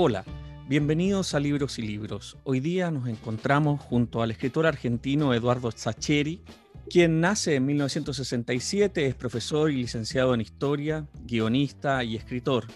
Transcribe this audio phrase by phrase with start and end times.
[0.00, 0.24] Hola,
[0.68, 2.36] bienvenidos a Libros y Libros.
[2.44, 6.40] Hoy día nos encontramos junto al escritor argentino Eduardo Zacheri,
[6.88, 12.66] quien nace en 1967, es profesor y licenciado en historia, guionista y escritor.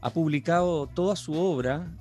[0.00, 1.92] Ha publicado toda su obra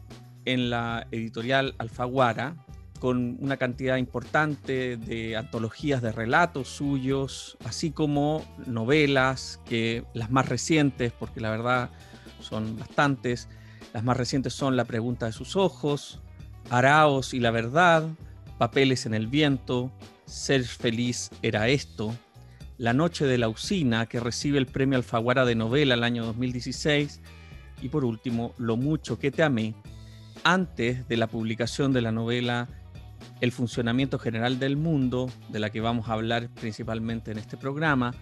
[0.45, 2.55] en la editorial Alfaguara,
[3.01, 10.47] con una cantidad importante de antologías de relatos suyos, así como novelas, que las más
[10.47, 11.89] recientes, porque la verdad
[12.39, 13.49] son bastantes,
[13.95, 16.19] las más recientes son La pregunta de sus ojos,
[16.69, 18.05] Araos y la verdad,
[18.57, 19.89] Papeles en el viento,
[20.25, 22.13] Ser feliz era esto,
[22.77, 27.21] La noche de la usina, que recibe el premio Alfaguara de novela el año 2016,
[27.81, 29.75] y por último, Lo mucho que te amé,
[30.43, 32.67] antes de la publicación de la novela
[33.39, 38.13] El funcionamiento general del mundo, de la que vamos a hablar principalmente en este programa.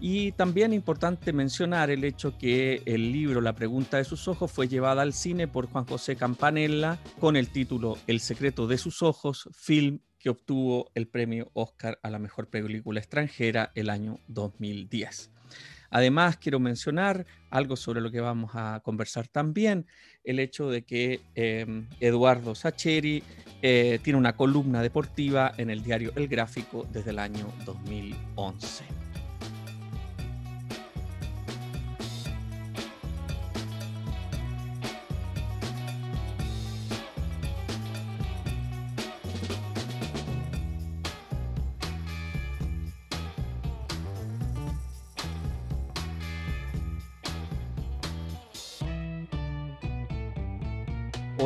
[0.00, 4.68] Y también importante mencionar el hecho que el libro La pregunta de sus ojos fue
[4.68, 9.48] llevada al cine por Juan José Campanella con el título El secreto de sus ojos,
[9.52, 15.32] film que obtuvo el premio Oscar a la mejor película extranjera el año 2010.
[15.90, 19.86] Además, quiero mencionar algo sobre lo que vamos a conversar también,
[20.22, 23.22] el hecho de que em, Eduardo Sacheri
[23.62, 29.07] eh, tiene una columna deportiva en el diario El Gráfico desde el año 2011.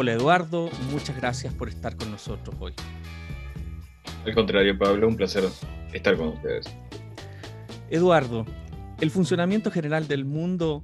[0.03, 2.73] Hola Eduardo, muchas gracias por estar con nosotros hoy.
[4.27, 5.45] Al contrario, Pablo, un placer
[5.93, 6.67] estar con ustedes.
[7.89, 8.45] Eduardo,
[9.01, 10.83] El funcionamiento general del mundo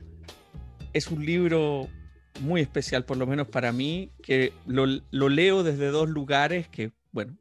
[0.93, 1.89] es un libro
[2.43, 7.37] muy especial, por lo menos para mí, que lo, leo desde dos lugares que, bueno,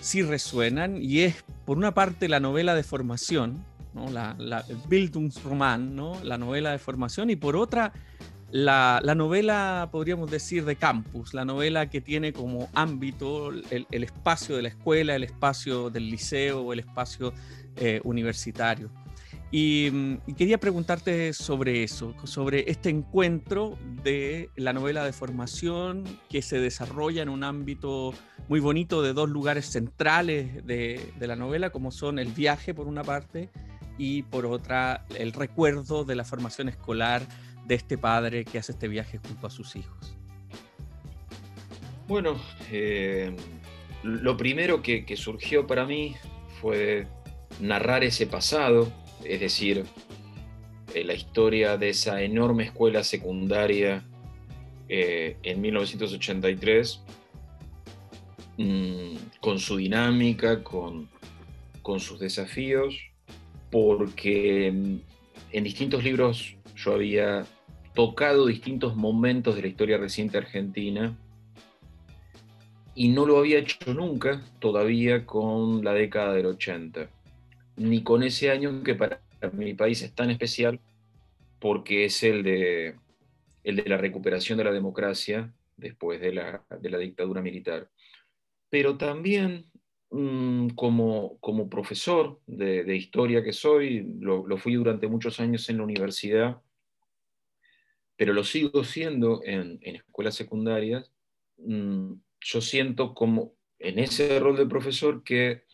[0.00, 4.08] sí resuenan, y es, por una parte, la novela de formación, ¿no?
[4.08, 6.22] la, la Bildungsroman, ¿no?
[6.22, 7.92] la novela de formación, y por otra,
[8.52, 14.62] la, novela, podríamos decir, de campus, la novela que tiene como ámbito el, espacio de
[14.62, 17.32] la escuela, el espacio del liceo o el espacio
[17.76, 18.90] eh, universitario.
[19.50, 26.42] Y, y, quería preguntarte sobre eso, sobre este encuentro de la novela de formación que
[26.42, 28.14] se desarrolla en un ámbito
[28.48, 33.02] muy bonito de dos lugares centrales de la novela, como son el viaje por una
[33.02, 33.50] parte
[33.98, 37.22] y por otra el recuerdo de la formación escolar
[37.66, 40.16] de este padre que hace este viaje junto a sus hijos?
[42.08, 43.34] Bueno, eh,
[44.02, 46.16] lo primero que, surgió para mí
[46.60, 47.06] fue
[47.60, 48.92] narrar ese pasado,
[49.24, 49.84] es decir,
[50.94, 54.04] eh, la historia de esa enorme escuela secundaria
[54.88, 57.02] eh, en 1983,
[58.58, 61.08] mm, con su dinámica, con,
[61.82, 62.94] con sus desafíos,
[63.72, 64.96] porque mm,
[65.50, 67.44] en distintos libros yo había
[67.94, 71.18] tocado distintos momentos de la historia reciente argentina
[72.94, 77.08] y no lo había hecho nunca todavía con la década del 80,
[77.76, 79.20] ni con ese año que para
[79.52, 80.78] mi país es tan especial
[81.58, 82.94] porque es el de,
[83.64, 86.62] el de la recuperación de la democracia después de la,
[86.98, 87.88] dictadura militar.
[88.68, 89.66] Pero también
[90.12, 95.78] mm, como, como profesor de, historia que soy, lo, lo fui durante muchos años en
[95.78, 96.62] la universidad,
[98.16, 101.10] pero lo sigo siendo en, escuelas secundarias,
[101.58, 105.64] mm, yo siento como en ese rol de profesor que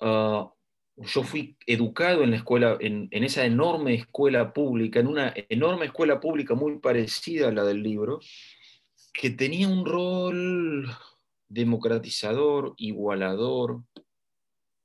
[0.00, 0.50] ah,
[0.96, 6.20] yo fui educado en la escuela, en, esa enorme escuela pública, en una enorme escuela
[6.20, 8.20] pública muy parecida a la del libro,
[9.12, 10.88] que tenía un rol
[11.48, 13.82] democratizador, igualador,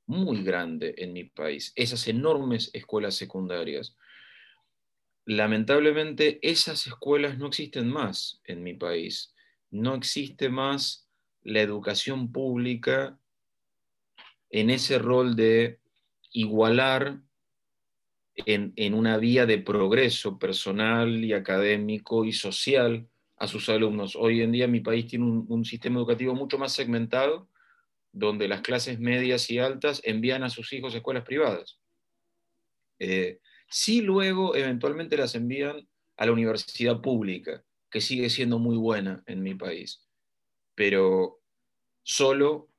[0.06, 3.96] muy grande en mi país, esas enormes escuelas secundarias
[5.30, 9.36] lamentablemente esas escuelas no existen más en mi país.
[9.70, 11.08] No existe más
[11.44, 13.20] la educación pública
[14.50, 15.80] en ese rol de
[16.32, 17.22] igualar
[18.38, 23.08] en, una vía de progreso personal y académico y social
[23.40, 24.16] a sus alumnos.
[24.16, 27.50] Hoy en día mi país tiene un, sistema educativo mucho más segmentado,
[28.12, 31.80] donde las clases medias y altas envían a sus hijos a escuelas privadas.
[33.00, 33.40] Eh,
[33.70, 35.88] Sí luego eventualmente las envían
[36.18, 40.08] a la universidad pública, que sigue siendo muy buena en mi país,
[40.76, 41.40] pero
[42.04, 42.70] solo,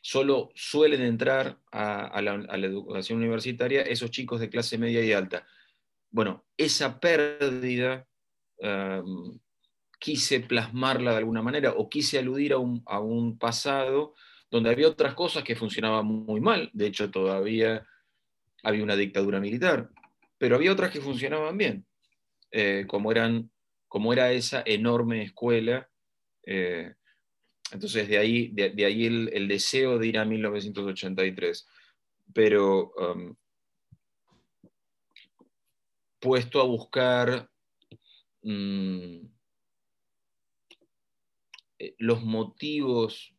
[0.00, 5.46] solo suelen entrar a, la, educación universitaria esos chicos de clase media y alta.
[6.10, 8.07] Bueno, esa pérdida
[9.98, 14.14] quise plasmarla de alguna manera o quise aludir a un, pasado
[14.50, 16.70] donde había otras cosas que funcionaban muy mal.
[16.72, 17.86] De hecho, todavía
[18.62, 19.90] había una dictadura militar,
[20.38, 21.86] pero había otras que funcionaban bien,
[22.50, 23.50] eh, como, eran,
[23.88, 25.88] como era esa enorme escuela.
[26.44, 26.94] Eh,
[27.72, 31.66] entonces, de ahí, de, ahí el, deseo de ir a 1983.
[32.32, 33.34] Pero um,
[36.18, 37.50] puesto a buscar
[38.42, 39.26] mm,
[41.78, 43.34] eh, los motivos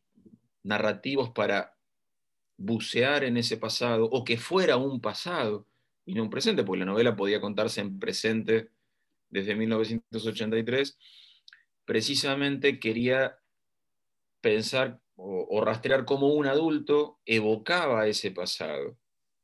[0.63, 1.75] narrativos para
[2.57, 5.65] bucear en ese pasado, o que fuera un pasado
[6.05, 8.69] y no un presente, porque la novela podía contarse en presente
[9.29, 10.97] desde 1983,
[11.85, 13.39] precisamente quería
[14.41, 18.97] pensar o, rastrear cómo un adulto evocaba ese pasado,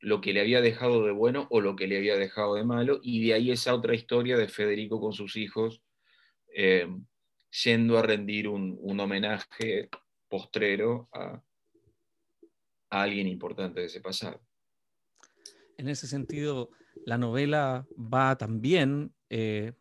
[0.05, 2.99] lo que le había dejado de bueno o lo que le había dejado de malo,
[3.01, 5.81] y de ahí esa otra historia de Federico con sus hijos,
[6.55, 6.87] eh,
[7.63, 9.89] yendo a rendir un, homenaje
[10.29, 11.41] postrero a,
[12.91, 14.39] alguien importante de ese pasado.
[15.75, 16.69] En ese sentido,
[17.03, 19.73] la novela va también eh,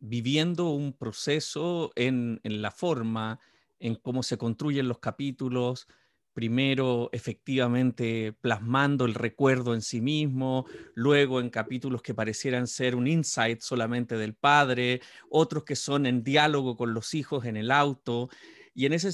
[0.00, 3.40] viviendo un proceso en, la forma,
[3.80, 5.88] en cómo se construyen los capítulos,
[6.32, 13.06] primero efectivamente plasmando el recuerdo en sí mismo, luego en capítulos que parecieran ser un
[13.06, 18.28] insight solamente del padre, otros que son en diálogo con los hijos en el auto,
[18.74, 19.10] y en ese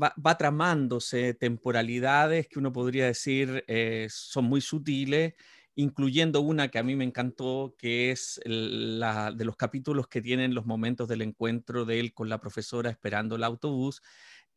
[0.00, 5.34] va, tramándose temporalidades que uno podría decir eh, son muy sutiles,
[5.74, 10.54] incluyendo una que a mí me encantó, que es la de los capítulos que tienen
[10.54, 14.02] los momentos del encuentro de él con la profesora esperando el autobús,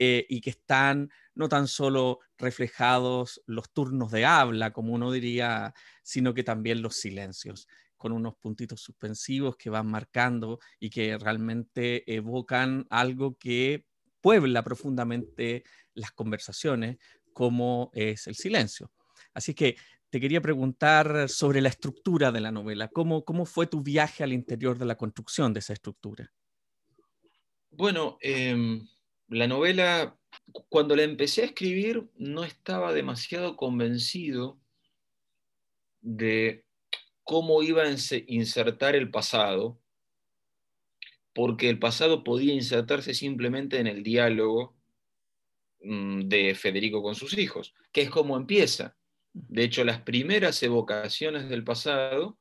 [0.06, 5.74] eh, y que están no tan solo reflejados los turnos de habla, como uno diría,
[6.04, 12.04] sino que también los silencios con unos puntitos suspensivos que van marcando y que realmente
[12.14, 13.86] evocan algo que
[14.20, 15.64] puebla profundamente
[15.94, 16.98] las conversaciones,
[17.32, 18.92] como es el silencio.
[19.34, 19.78] Así que
[20.10, 22.90] te quería preguntar sobre la estructura de la novela.
[22.90, 26.30] ¿Cómo, cómo fue tu viaje al interior de la construcción de esa estructura?
[27.76, 28.88] Bueno, em,
[29.34, 30.18] la novela,
[30.70, 34.60] cuando la empecé a escribir, no estaba demasiado convencido
[36.02, 36.66] de
[37.24, 37.96] cómo iba a
[38.28, 39.80] insertar el pasado,
[41.34, 44.78] porque el pasado podía insertarse simplemente en el diálogo
[45.82, 48.96] mm, de Federico con sus hijos, que es como empieza.
[49.34, 52.38] De hecho, las primeras evocaciones del pasado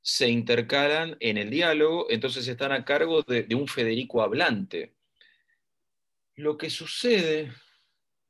[0.00, 4.94] se intercalan en el diálogo, entonces están a cargo de un Federico hablante.
[6.38, 7.52] Lo que sucede,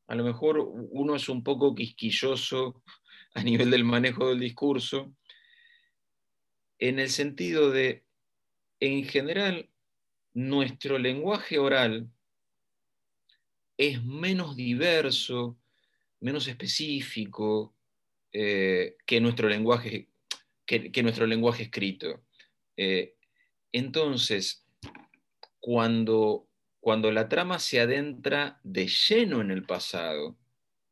[0.07, 2.83] a lo mejor uno es un poco quisquilloso
[3.35, 5.15] a nivel del manejo del discurso,
[6.79, 8.07] en el sentido de,
[8.81, 9.69] en general,
[10.33, 12.09] nuestro lenguaje oral
[13.77, 15.59] es menos diverso,
[16.21, 17.77] menos específico
[18.33, 20.09] eh, que, nuestro lenguaje,
[20.65, 22.25] que, nuestro lenguaje escrito.
[22.75, 23.17] Eh,
[23.71, 24.65] entonces,
[25.61, 26.48] cuando
[26.80, 30.38] cuando la trama se adentra de lleno en el pasado,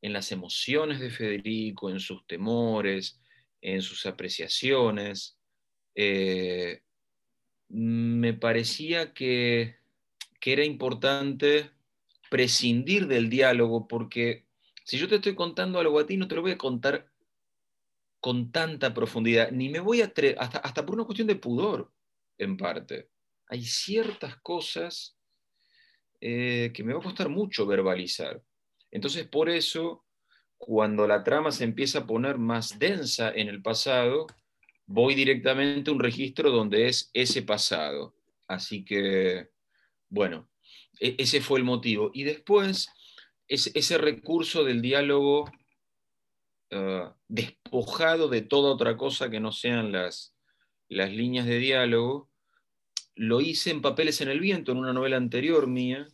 [0.02, 3.20] en las emociones de Federico, en sus temores,
[3.60, 5.38] en sus apreciaciones,
[5.94, 6.82] eh,
[7.68, 9.76] me parecía que,
[10.48, 11.72] era importante
[12.30, 14.46] prescindir del diálogo, porque
[14.84, 17.10] si yo te estoy contando algo a ti, no te lo voy a contar
[18.20, 20.12] con tanta profundidad, ni me voy a...
[20.38, 21.90] Hasta, hasta por una cuestión de pudor,
[22.38, 23.10] en parte.
[23.48, 25.15] Hay ciertas cosas
[26.20, 28.42] eh, que me va a costar mucho verbalizar.
[28.90, 30.04] Entonces, por eso,
[30.56, 34.26] cuando la trama se empieza a poner más densa en el pasado,
[34.86, 38.14] voy directamente a un registro donde es ese pasado.
[38.46, 39.50] Así que,
[40.08, 40.48] bueno,
[41.00, 42.10] e-, ese fue el motivo.
[42.14, 42.88] Y después,
[43.48, 45.50] ese recurso del diálogo
[46.72, 50.34] ah, despojado de toda otra cosa que no sean las,
[50.88, 52.30] las líneas de diálogo,
[53.16, 56.06] lo hice en Papeles en el Viento, en una novela anterior mía,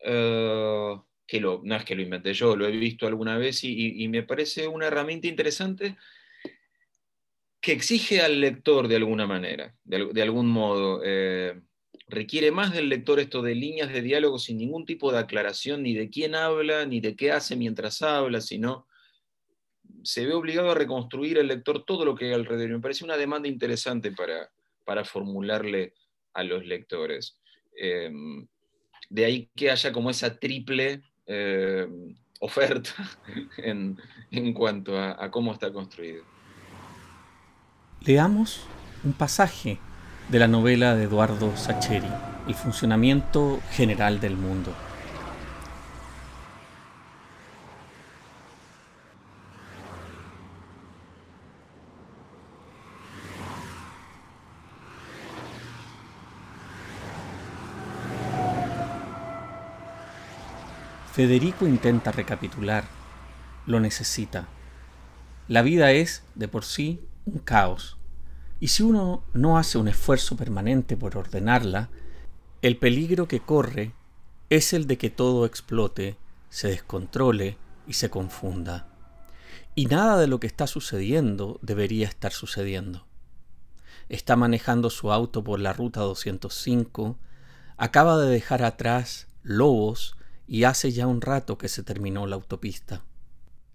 [0.00, 4.06] eh, que lo, no es que lo inventé yo, lo he visto alguna vez y,
[4.08, 5.96] me parece una herramienta interesante
[7.60, 11.00] que exige al lector de alguna manera, de, algún modo.
[11.04, 11.60] Eh,
[12.08, 15.94] requiere más del lector esto de líneas de diálogo sin ningún tipo de aclaración ni
[15.94, 18.86] de quién habla, ni de qué hace mientras habla, sino
[20.04, 22.70] se ve obligado a reconstruir el lector todo lo que hay alrededor.
[22.70, 24.50] Me parece una demanda interesante para,
[24.84, 25.94] para formularle
[26.36, 27.38] a los lectores.
[27.76, 28.46] Em,
[29.10, 31.86] de ahí que haya como esa triple eh,
[32.40, 32.92] oferta
[33.58, 33.96] en,
[34.54, 36.22] cuanto a, cómo está construido.
[38.02, 38.66] Leamos
[39.02, 39.78] un pasaje
[40.28, 42.08] de la novela de Eduardo Sacheri.
[42.46, 44.72] el funcionamiento general del mundo.
[61.16, 62.84] Federico intenta recapitular.
[63.64, 64.48] Lo necesita.
[65.48, 67.96] La vida es, de por sí, un caos.
[68.60, 71.88] Y si uno no hace un esfuerzo permanente por ordenarla,
[72.60, 73.94] el peligro que corre
[74.50, 76.18] es el de que todo explote,
[76.50, 77.56] se descontrole
[77.86, 78.86] y se confunda.
[79.74, 83.06] Y nada de lo que está sucediendo debería estar sucediendo.
[84.10, 87.16] Está manejando su auto por la ruta 205,
[87.78, 93.04] acaba de dejar atrás Lobos y hace ya un rato que se terminó la autopista.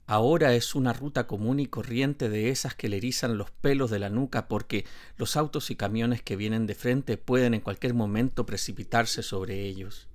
[0.07, 3.99] Ahora es una ruta común y corriente de esas que le erizan los pelos de
[3.99, 4.85] la nuca porque
[5.15, 10.07] los autos y camiones que vienen de frente pueden en cualquier momento precipitarse sobre ellos.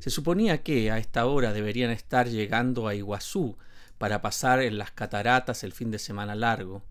[0.00, 3.56] Se suponía que a esta hora deberían estar llegando a Iguazú
[3.98, 6.82] para pasar en las cataratas el fin de semana largo.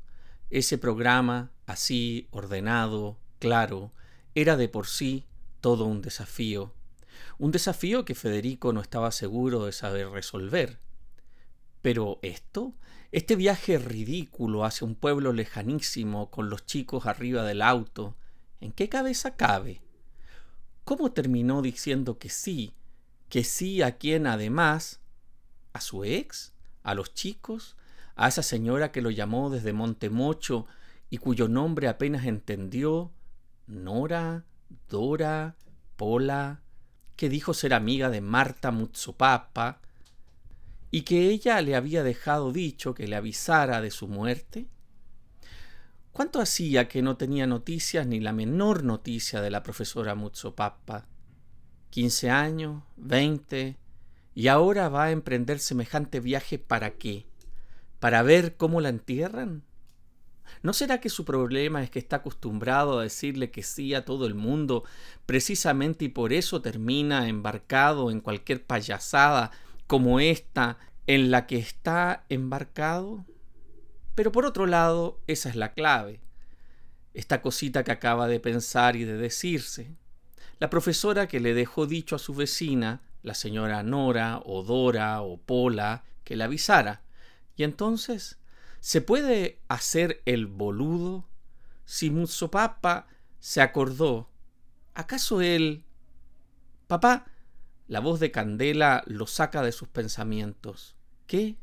[0.50, 3.92] Ese programa, así, ordenado, claro,
[4.36, 5.26] era de por sí
[5.60, 6.72] todo un desafío
[7.38, 10.80] un desafío que Federico no estaba seguro de saber resolver.
[11.82, 12.74] Pero esto,
[13.12, 18.16] este viaje ridículo hacia un pueblo lejanísimo con los chicos arriba del auto,
[18.62, 19.82] ¿en qué cabeza cabe?
[20.84, 22.74] ¿Cómo terminó diciendo que sí?
[23.30, 25.02] Que sí a quien además,
[25.74, 27.76] a su ex, a los chicos,
[28.16, 30.68] a esa señora que lo llamó desde Montemocho
[31.10, 33.12] y cuyo nombre apenas entendió,
[33.68, 34.46] Nora,
[34.90, 35.56] Dora,
[35.96, 36.62] Pola,
[37.16, 39.80] que dijo ser amiga de Marta Mutsupapa
[40.92, 44.68] y que ella le había dejado dicho que le avisara de su muerte?
[46.12, 51.08] ¿Cuánto hacía que no tenía noticias ni la menor noticia de la profesora Mutsupapa?
[51.90, 52.84] ¿Quince años?
[52.96, 53.78] ¿Veinte?
[54.34, 57.26] ¿Y ahora va a emprender semejante viaje para qué?
[58.00, 59.64] ¿Para ver cómo la entierran?
[60.64, 64.26] ¿No será que su problema es que está acostumbrado a decirle que sí a todo
[64.26, 64.84] el mundo,
[65.26, 69.52] precisamente y por eso termina embarcado en cualquier payasada
[69.88, 73.26] como esta en la que está embarcado?
[74.16, 76.22] Pero por otro lado, esa es la clave.
[77.14, 79.92] Esta cosita que acaba de pensar y de decirse.
[80.60, 85.38] La profesora que le dejó dicho a su vecina, la señora Nora o Dora o
[85.38, 87.02] Pola, que la avisara.
[87.58, 88.38] Y entonces
[88.86, 91.28] ¿Se puede hacer el boludo?
[91.86, 93.08] Si Mutsopapa
[93.40, 94.30] se acordó,
[94.94, 95.84] ¿acaso él...
[96.86, 97.26] Papá,
[97.88, 100.96] la voz de Candela lo saca de sus pensamientos.
[101.26, 101.56] ¿Qué?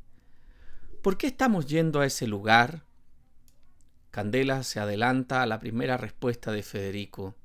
[1.00, 2.86] ¿Por qué estamos yendo a ese lugar?
[4.10, 7.36] Candela se adelanta a la primera respuesta de Federico.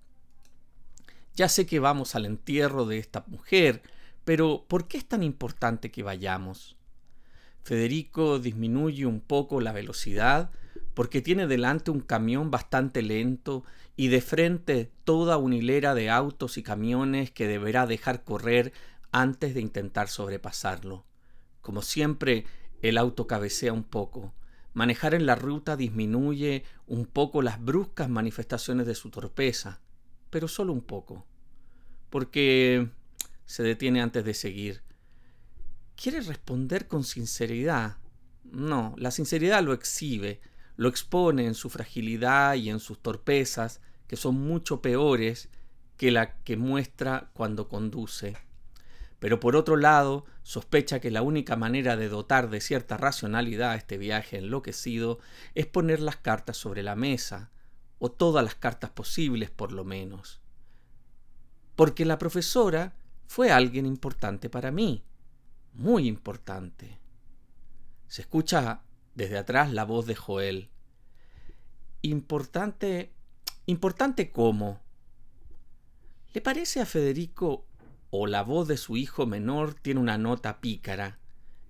[1.36, 3.84] Ya sé que vamos al entierro de esta mujer,
[4.26, 6.77] pero ¿por qué es tan importante que vayamos?
[7.68, 10.52] Federico disminuye un poco la velocidad
[10.94, 13.66] porque tiene delante un camión bastante lento
[13.98, 18.72] y de frente toda una hilera de autos y camiones que deberá dejar correr
[19.12, 21.06] antes de intentar sobrepasarlo.
[21.60, 22.46] Como siempre,
[22.82, 24.34] el auto cabecea un poco.
[24.74, 29.82] Manejar en la ruta disminuye un poco las bruscas manifestaciones de su torpeza,
[30.30, 31.26] pero solo un poco.
[32.10, 32.88] Porque
[33.46, 34.87] se detiene antes de seguir
[35.98, 37.98] quiere responder con sinceridad.
[38.44, 40.40] No, la sinceridad lo exhibe,
[40.78, 45.50] lo expone en su fragilidad y en sus torpezas, que son mucho peores
[45.98, 48.38] que la que muestra cuando conduce.
[49.20, 53.76] Pero por otro lado, sospecha que la única manera de dotar de cierta racionalidad a
[53.76, 55.20] este viaje enloquecido
[55.56, 57.50] es poner las cartas sobre la mesa,
[57.98, 60.40] o todas las cartas posibles por lo menos.
[61.76, 62.94] Porque la profesora
[63.26, 65.04] fue alguien importante para mí
[65.78, 67.00] muy importante.
[68.08, 68.82] Se escucha
[69.14, 70.72] desde atrás la voz de Joel.
[72.02, 73.14] Importante,
[73.68, 74.82] importante cómo.
[76.34, 77.68] ¿Le parece a Federico
[78.10, 81.20] o la voz de su hijo menor tiene una nota pícara?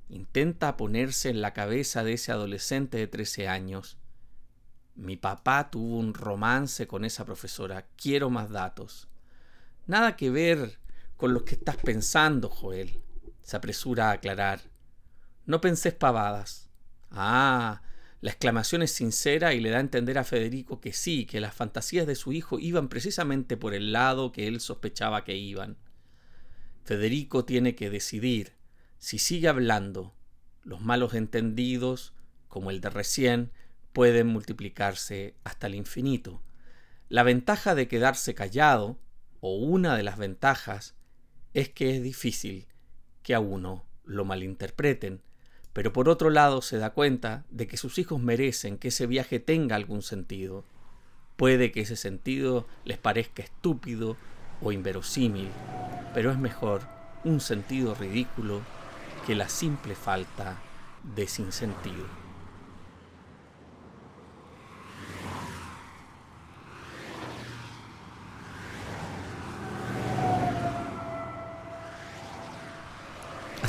[0.09, 3.97] Intenta ponerse en la cabeza de ese adolescente de 13 años.
[4.95, 7.87] Mi papá tuvo un romance con esa profesora.
[7.97, 9.09] Quiero más datos.
[9.85, 10.79] Nada que ver
[11.17, 13.01] con lo que estás pensando, Joel
[13.47, 14.59] se apresura a aclarar.
[15.45, 16.69] No pensé pavadas.
[17.09, 17.81] Ah,
[18.19, 21.55] la exclamación es sincera y le da a entender a Federico que sí, que las
[21.55, 25.77] fantasías de su hijo iban precisamente por el lado que él sospechaba que iban.
[26.83, 28.51] Federico tiene que decidir
[28.97, 30.13] si sigue hablando.
[30.63, 32.13] Los malos entendidos,
[32.49, 33.53] como el de recién,
[33.93, 36.43] pueden multiplicarse hasta el infinito.
[37.07, 38.99] La ventaja de quedarse callado,
[39.39, 40.95] o una de las ventajas,
[41.53, 42.67] es que es difícil
[43.27, 45.19] que a uno lo malinterpreten,
[45.74, 49.41] pero por otro lado se da cuenta de que sus hijos merecen que ese viaje
[49.41, 50.63] tenga algún sentido.
[51.36, 54.15] Puede que ese sentido les parezca estúpido
[54.62, 55.50] o inverosímil,
[56.13, 56.84] pero es mejor
[57.25, 58.62] un sentido ridículo
[59.25, 60.55] que la simple falta
[61.03, 62.26] de sinsentido.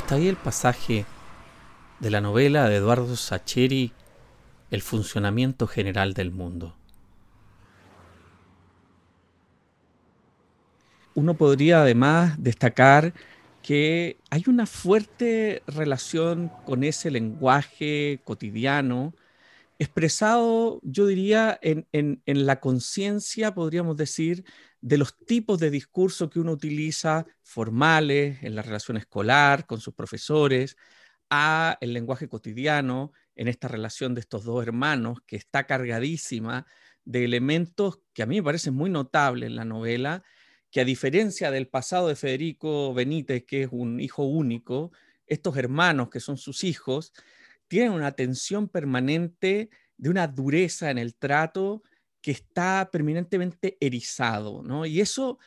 [0.09, 1.05] Hasta ahí el pasaje
[1.99, 3.93] de la novela de Eduardo Sacheri,
[4.71, 6.75] El funcionamiento general del mundo.
[11.13, 13.13] Uno podría además destacar
[13.61, 19.13] que hay una fuerte relación con ese lenguaje cotidiano,
[19.77, 21.87] expresado, yo diría, en,
[22.25, 24.43] la conciencia, podríamos decir,
[24.81, 29.93] de los tipos de discurso que uno utiliza formales en la relación escolar, con sus
[29.93, 30.77] profesores,
[31.29, 36.65] a el lenguaje cotidiano, en esta relación de estos dos hermanos, que está cargadísima
[37.05, 40.23] de elementos que a mí me parecen muy notables en la novela,
[40.71, 44.91] que a diferencia del pasado de Federico Benítez, que es un hijo único,
[45.25, 47.13] estos hermanos que son sus hijos,
[47.67, 51.83] tienen una tensión permanente de una dureza en el trato
[52.21, 54.85] que está permanentemente erizado, ¿no?
[54.85, 55.39] Y eso,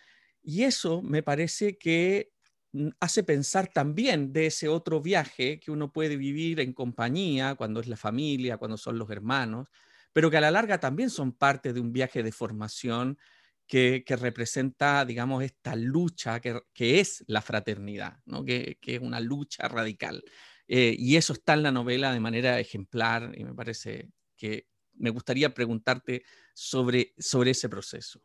[0.42, 2.32] y eso me parece que
[2.72, 7.80] mm, hace pensar también de ese otro viaje que uno puede vivir en compañía, cuando
[7.80, 9.68] es la familia, cuando son los hermanos,
[10.12, 13.18] pero que a la larga también son parte de un viaje de formación
[13.66, 18.44] que, representa, digamos, esta lucha que, es la fraternidad, ¿no?
[18.44, 20.22] que, es una lucha radical.
[20.68, 25.10] Eh, y eso está en la novela de manera ejemplar y me parece que me
[25.10, 26.24] gustaría preguntarte
[26.54, 28.20] sobre, sobre ese proceso.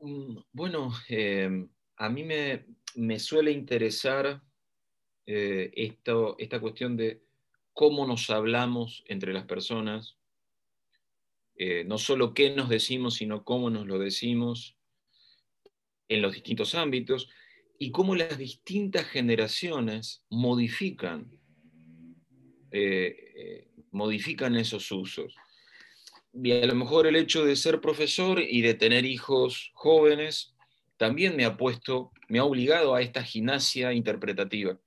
[0.00, 4.42] Mm, bueno, em, a mí me, suele interesar
[5.26, 7.22] eh, esto, esta cuestión de
[7.72, 10.18] cómo nos hablamos entre las personas,
[11.56, 14.76] eh, no solo qué nos decimos, sino cómo nos lo decimos
[16.08, 17.30] en los distintos ámbitos
[17.78, 21.30] y cómo las distintas generaciones modifican,
[22.70, 25.34] eh, modifican esos usos.
[26.32, 30.54] Y a lo mejor el hecho de ser profesor y de tener hijos jóvenes
[30.96, 34.78] también me ha puesto, me ha obligado a esta gimnasia interpretativa.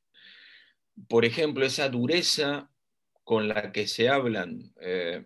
[1.08, 2.70] Por ejemplo, esa dureza
[3.24, 5.26] con la que se hablan eh,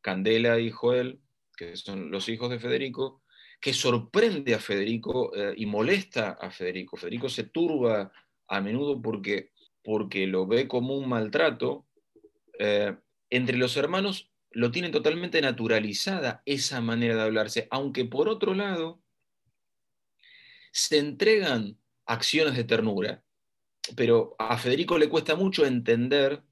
[0.00, 1.20] Candela y Joel,
[1.56, 3.22] que son los hijos de Federico,
[3.60, 6.96] que sorprende a Federico eh, y molesta a Federico.
[6.96, 8.12] Federico se turba
[8.48, 9.52] a menudo porque,
[9.84, 11.86] porque lo ve como un maltrato.
[12.64, 12.94] Eh,
[13.28, 19.02] entre los hermanos lo tienen totalmente naturalizada esa manera de hablarse, aunque por otro lado
[20.70, 23.24] se entregan acciones de ternura,
[23.96, 26.44] pero a Federico le cuesta mucho entender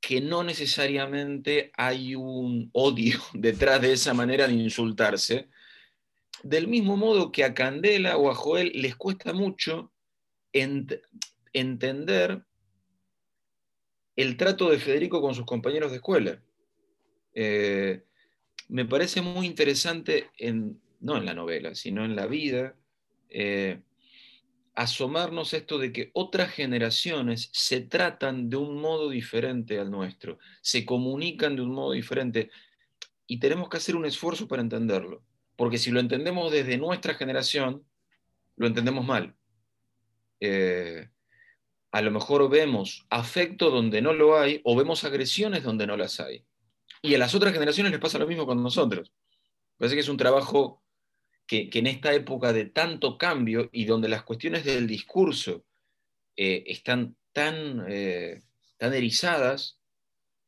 [0.00, 5.48] que no necesariamente hay un odio detrás de esa manera de insultarse,
[6.42, 9.92] del mismo modo que a Candela o a Joel les cuesta mucho
[11.52, 12.47] entender
[14.18, 16.42] el trato de Federico con sus compañeros de escuela.
[17.34, 18.02] Eh,
[18.68, 22.74] me parece muy interesante, en, no en la novela, sino en la vida,
[23.30, 23.80] eh,
[24.74, 30.84] asomarnos esto de que otras generaciones se tratan de un modo diferente al nuestro, se
[30.84, 32.50] comunican de un modo diferente
[33.28, 35.22] y tenemos que hacer un esfuerzo para entenderlo,
[35.54, 37.84] porque si lo entendemos desde nuestra generación,
[38.56, 39.36] lo entendemos mal.
[40.40, 41.08] Eh,
[41.90, 46.20] a lo mejor vemos afecto donde no lo hay o vemos agresiones donde no las
[46.20, 46.44] hay.
[47.02, 49.12] Y a las otras generaciones les pasa lo mismo con nosotros.
[49.76, 50.82] Parece que es un trabajo
[51.46, 55.64] que, en esta época de tanto cambio y donde las cuestiones del discurso
[56.36, 58.42] eh, están tan, eh,
[58.76, 59.80] tan erizadas,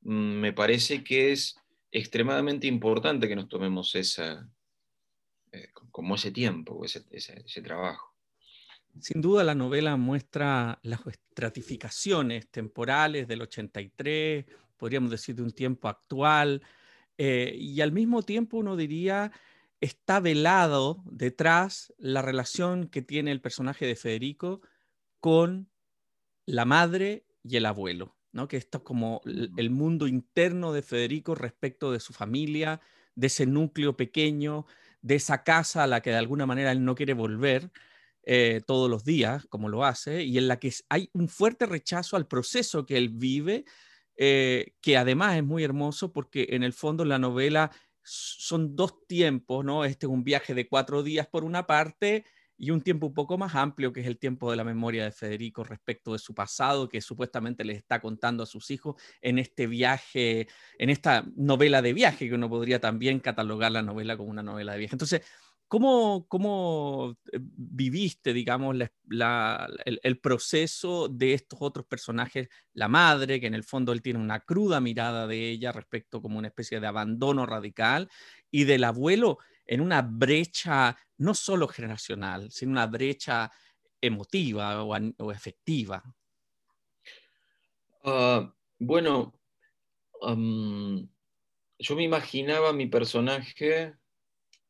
[0.03, 1.57] mm, me parece que es
[1.91, 4.49] extremadamente importante que nos tomemos esa,
[5.53, 8.10] eh, como ese tiempo, ese, ese, trabajo.
[8.99, 14.45] Sin duda la novela muestra las estratificaciones temporales del 83,
[14.77, 16.63] podríamos decir de un tiempo actual,
[17.17, 19.31] y al mismo tiempo uno diría
[19.81, 24.61] está velado detrás la relación que tiene el personaje de Federico
[25.21, 25.71] con
[26.47, 28.49] la madre y el abuelo, ¿no?
[28.49, 32.81] que esto es como el mundo interno de Federico respecto de su familia,
[33.15, 34.67] de ese núcleo pequeño,
[35.03, 37.71] de esa casa a la que de alguna manera él no quiere volver
[38.23, 42.17] eh, todos los días, como lo hace, y en la que hay un fuerte rechazo
[42.17, 43.65] al proceso que él vive,
[44.17, 47.71] eh, que además es muy hermoso porque en el fondo la novela
[48.03, 49.85] son dos tiempos, ¿no?
[49.85, 52.25] Este es un viaje de cuatro días por una parte
[52.61, 55.13] y un tiempo un poco más amplio, que es el tiempo de la memoria de
[55.13, 59.67] Federico respecto de su pasado, que supuestamente les está contando a sus hijos en este
[59.67, 60.47] viaje,
[60.79, 64.73] en esta novela de viaje, que uno podría también catalogar la novela como una novela
[64.73, 64.95] de viaje.
[64.95, 65.23] Entonces,
[65.71, 72.49] ¿Cómo, cómo eh, viviste, digamos, el, proceso de estos otros personajes?
[72.73, 76.39] La madre, que en el fondo él tiene una cruda mirada de ella respecto como
[76.39, 78.11] una especie de abandono radical,
[78.51, 83.49] y del abuelo en una brecha no solo generacional, sino una brecha
[84.01, 86.03] emotiva o, efectiva.
[88.03, 89.41] Ah, bueno,
[90.21, 94.00] yo me imaginaba mi personaje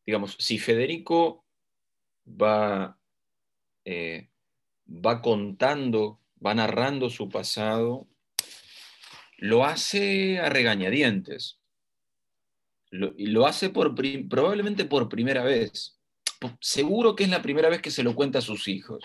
[0.07, 1.45] digamos, si Federico
[2.27, 2.99] va,
[3.85, 4.31] eh,
[4.89, 8.09] va contando, va narrando su pasado,
[9.39, 11.59] lo hace a regañadientes.
[12.91, 13.95] Lo, y lo hace por,
[14.29, 15.99] probablemente por primera vez.
[16.61, 19.05] Seguro que es la primera vez que se lo cuenta a sus hijos.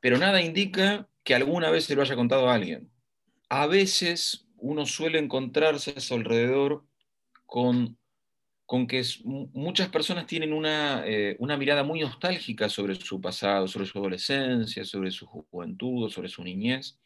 [0.00, 2.90] Pero nada indica que alguna vez se lo haya contado a alguien.
[3.48, 6.84] A veces uno suele encontrarse a su alrededor
[7.46, 7.99] con
[8.70, 13.98] con que muchas personas tienen eh, una, mirada muy nostálgica sobre su pasado, sobre su
[13.98, 16.96] adolescencia, sobre su juventud, sobre su niñez.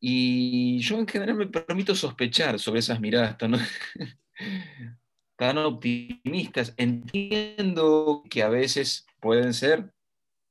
[0.00, 3.52] Y yo en general me permito sospechar sobre esas miradas tan,
[5.36, 6.72] tan optimistas.
[6.78, 9.92] Entiendo que a veces pueden ser,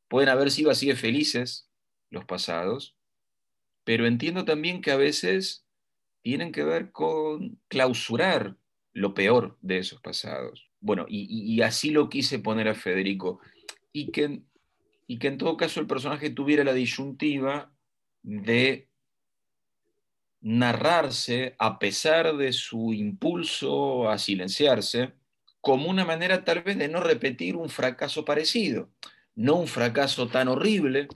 [0.09, 1.67] pueden haber sido así de felices
[2.11, 2.95] los pasados,
[3.83, 5.65] pero entiendo también que a veces
[6.21, 8.55] tienen que ver con clausurar
[8.99, 10.69] lo peor de esos pasados.
[10.81, 13.39] Bueno, y, así lo quise poner a Federico.
[13.93, 14.41] Y que,
[15.07, 17.71] y que en todo caso el personaje tuviera la disyuntiva
[18.21, 18.89] de
[20.41, 25.13] narrarse a pesar de su impulso a silenciarse,
[25.61, 28.89] como una manera tal vez de no repetir un fracaso parecido.
[29.33, 31.07] No un fracaso tan horrible,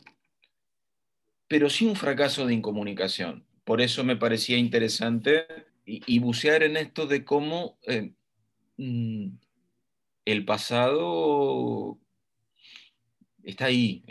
[1.49, 3.45] pero sí un fracaso de incomunicación.
[3.65, 5.47] Por eso me parecía interesante
[5.85, 8.13] y, bucear en esto de cómo eh,
[8.77, 9.27] mm,
[10.25, 11.99] el pasado
[13.43, 14.03] está ahí.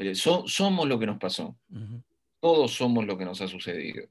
[0.47, 1.57] somos lo que nos pasó.
[2.41, 4.09] Todos somos lo que nos ha sucedido.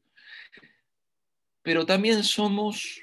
[1.61, 3.01] Pero también somos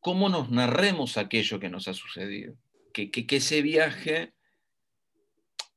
[0.00, 2.56] cómo nos narremos aquello que nos ha sucedido.
[2.92, 4.32] Que, que, ese viaje,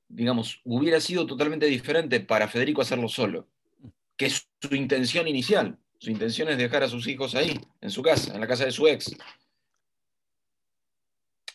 [0.08, 3.48] digamos, hubiera sido totalmente diferente para Federico hacerlo solo,
[4.16, 5.80] que es su intención inicial.
[6.00, 8.72] Su intención es dejar a sus hijos ahí, en su casa, en la casa de
[8.72, 9.16] su ex.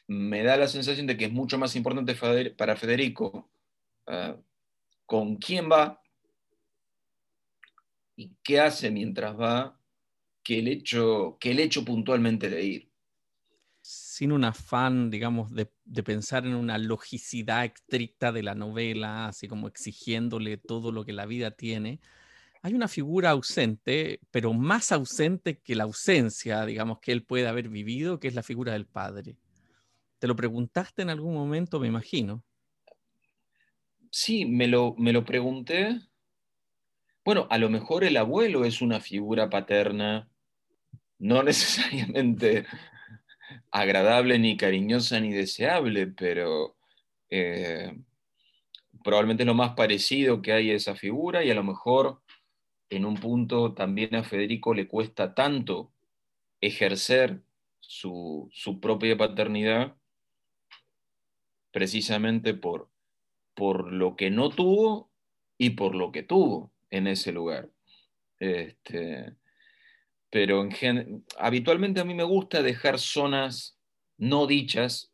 [0.08, 2.14] Me da la sensación de que es mucho más importante
[2.50, 3.50] para Federico
[4.06, 4.36] ah,
[5.06, 6.02] con quién va
[8.16, 9.78] y qué hace mientras va
[10.42, 12.92] que el hecho, que el hecho puntualmente de ir.
[13.80, 19.68] Sin un afán, digamos, de pensar en una logicidad estricta de la novela, así como
[19.68, 22.00] exigiéndole todo lo que la vida tiene,
[22.62, 27.68] hay una figura ausente, pero más ausente que la ausencia, digamos, que él puede haber
[27.68, 29.36] vivido, que es la figura del padre.
[30.20, 32.44] ¿Te lo preguntaste en algún momento, me imagino?
[34.10, 36.00] Sí, me lo, me lo pregunté.
[37.24, 40.30] Bueno, a lo mejor el abuelo es una figura paterna,
[41.18, 42.64] no necesariamente
[43.72, 46.76] agradable, ni cariñosa, ni deseable, pero
[47.28, 47.92] eh,
[49.02, 52.21] probablemente lo más parecido que hay a esa figura y a lo mejor
[52.96, 55.92] en un punto también a Federico le cuesta tanto
[56.60, 57.42] ejercer
[57.80, 58.50] su,
[58.80, 59.96] propia paternidad
[61.70, 62.90] precisamente por,
[63.54, 65.10] por lo que no tuvo
[65.56, 67.70] y por lo que tuvo en ese lugar.
[68.38, 69.34] Este,
[70.28, 73.78] pero en habitualmente a mí me gusta dejar zonas
[74.18, 75.12] no dichas,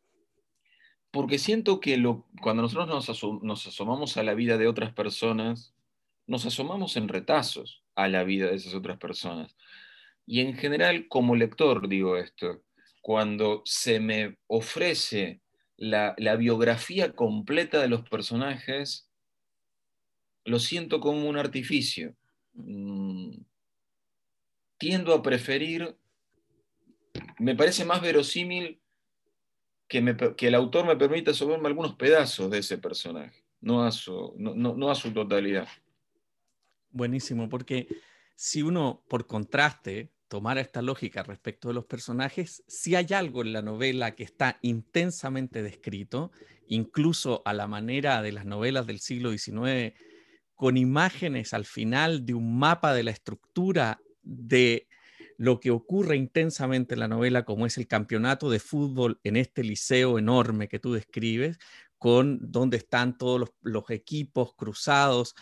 [1.11, 2.01] porque siento que
[2.41, 5.73] cuando nosotros nos, nos asomamos a la vida de otras personas,
[6.29, 9.57] nos asomamos en retazos a la vida de esas otras personas.
[10.27, 12.61] Y en general, como lector digo esto,
[13.01, 15.41] cuando se me ofrece
[15.75, 19.09] la, biografía completa de los personajes,
[20.45, 22.15] lo siento como un artificio.
[22.53, 23.31] Mm,
[24.77, 25.97] tiendo a preferir,
[27.39, 28.79] me parece más verosímil
[29.87, 29.97] que,
[30.47, 34.95] el autor me permita sobrarme algunos pedazos de ese personaje, no a su, no a
[34.95, 35.67] su totalidad.
[36.91, 37.87] Buenísimo, porque
[38.35, 43.53] si uno, por contraste, tomara esta lógica respecto de los personajes, si hay algo en
[43.53, 46.31] la novela que está intensamente descrito,
[46.67, 49.93] incluso a la manera de las novelas del siglo XIX,
[50.55, 54.87] con imágenes al final de un mapa de la estructura de
[55.37, 59.63] lo que ocurre intensamente en la novela, como es el campeonato de fútbol en este
[59.63, 61.57] liceo enorme que tú describes,
[61.97, 65.35] con donde están todos los, equipos cruzados,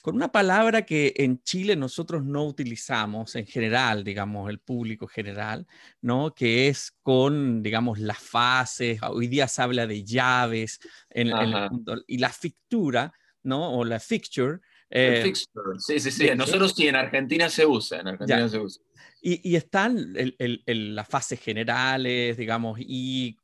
[0.00, 5.66] con una palabra que en Chile nosotros no utilizamos en general, digamos, el público general,
[6.00, 6.34] ¿no?
[6.34, 11.30] Que es con, digamos, las fases, hoy día se habla de llaves en,
[12.06, 13.72] y la fictura, ¿no?
[13.72, 14.60] O la fixture.
[14.90, 15.32] Eh,
[15.78, 16.30] sí, sí, sí.
[16.36, 18.82] Nosotros sí, en Argentina se usa, en Argentina se usa.
[19.22, 20.14] Y, están
[20.66, 23.36] las fases generales, digamos, y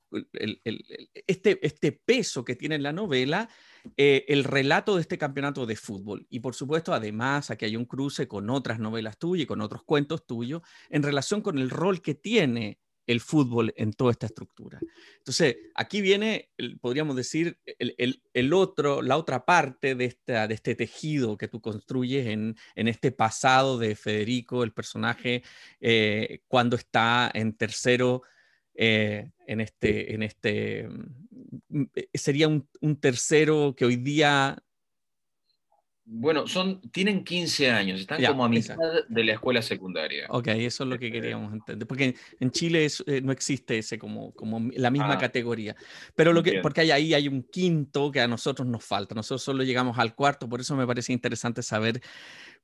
[1.26, 3.48] este, este peso que tiene la novela,
[3.96, 6.26] eh, el relato de este campeonato de fútbol.
[6.30, 9.82] Y por supuesto, además, aquí hay un cruce con otras novelas tuyas y con otros
[9.84, 14.80] cuentos tuyos en relación con el rol que tiene el fútbol en toda esta estructura.
[15.18, 21.36] Entonces, aquí viene, podríamos decir, el, otro, la otra parte de, esta, de este tejido
[21.36, 25.42] que tú construyes en, este pasado de Federico, el personaje,
[25.80, 28.22] eh, cuando está en tercero
[28.78, 30.88] eh, en este, en este,
[32.14, 34.56] sería un, un, tercero que hoy día
[36.08, 38.76] bueno, son, tienen 15 años, están como a mitad
[39.08, 40.26] de la escuela secundaria.
[40.30, 44.32] Ok, eso es lo que queríamos entender, porque en Chile eh, no existe ese como,
[44.32, 45.74] como la misma ah, categoría,
[46.14, 49.42] pero lo que, porque hay, ahí hay un quinto que a nosotros nos falta, nosotros
[49.42, 52.00] solo llegamos al cuarto, por eso me parece interesante saber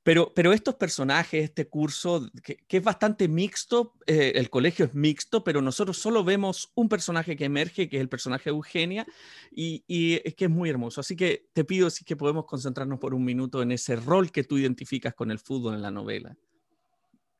[0.03, 5.45] pero, pero estos personajes, este curso, que, es bastante mixto, eh, el colegio es mixto,
[5.45, 9.07] pero nosotros solo vemos un personaje que emerge, que es el personaje de Eugenia,
[9.49, 9.81] y,
[10.25, 10.99] es que es muy hermoso.
[10.99, 14.43] Así que te pido si que podemos concentrarnos por un minuto en ese rol que
[14.43, 16.35] tú identificas con el fútbol en la novela.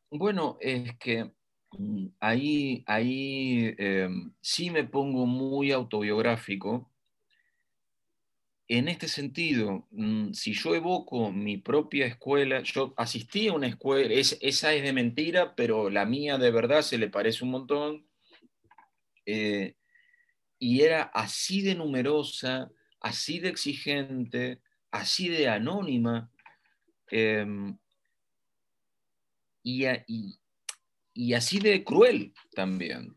[0.09, 1.31] Bueno, es que
[1.77, 6.92] mm, ahí, ahí em, sí me pongo muy autobiográfico
[8.67, 14.13] en este sentido, mm, si yo evoco mi propia escuela, yo asistí a una escuela,
[14.13, 18.07] esa es de mentira, pero la mía de verdad se le parece un montón,
[19.25, 19.75] eh,
[20.59, 22.71] y era así de numerosa,
[23.01, 26.31] así de exigente, así de anónima,
[27.11, 27.77] em,
[29.63, 33.15] y así de cruel también.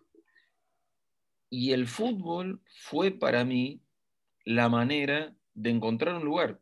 [1.50, 3.80] Y el fútbol fue para mí
[4.44, 6.60] la manera de encontrar un lugar.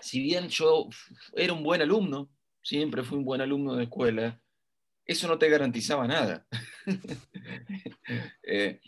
[0.00, 0.88] Si bien yo
[1.34, 2.28] era un buen alumno,
[2.60, 4.40] siempre fui un buen alumno de escuela,
[5.04, 6.46] eso no te garantizaba nada.
[8.48, 8.80] Eh,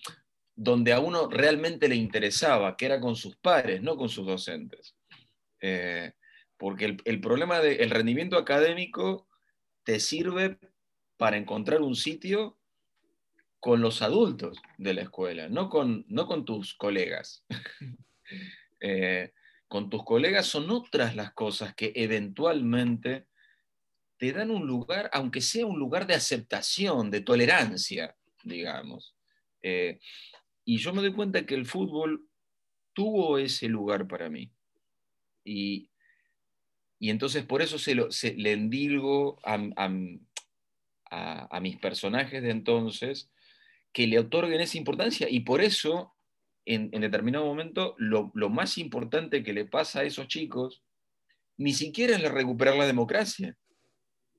[0.54, 4.94] donde a uno realmente le interesaba, que era con sus padres, no con sus docentes.
[5.60, 6.12] Eh,
[6.56, 9.28] porque el, problema del rendimiento académico
[9.82, 10.60] te sirve
[11.16, 12.60] para encontrar un sitio
[13.58, 17.44] con los adultos de la escuela, no con, no con tus colegas.
[18.80, 19.32] Eh,
[19.66, 23.26] con tus colegas son otras las cosas que eventualmente
[24.16, 29.14] te dan un lugar, aunque sea un lugar de aceptación, de tolerancia, digamos.
[29.62, 30.00] Eh,
[30.64, 32.28] y yo me doy cuenta que el fútbol
[32.92, 34.50] tuvo ese lugar para mí.
[35.44, 35.90] Y,
[37.00, 39.56] entonces por eso se, lo, le endilgo a,
[41.10, 43.30] a, mis personajes de entonces
[43.92, 46.17] que le otorguen esa importancia y por eso
[46.68, 50.82] en, determinado momento lo, más importante que le pasa a esos chicos
[51.56, 53.56] ni siquiera es recuperar la democracia,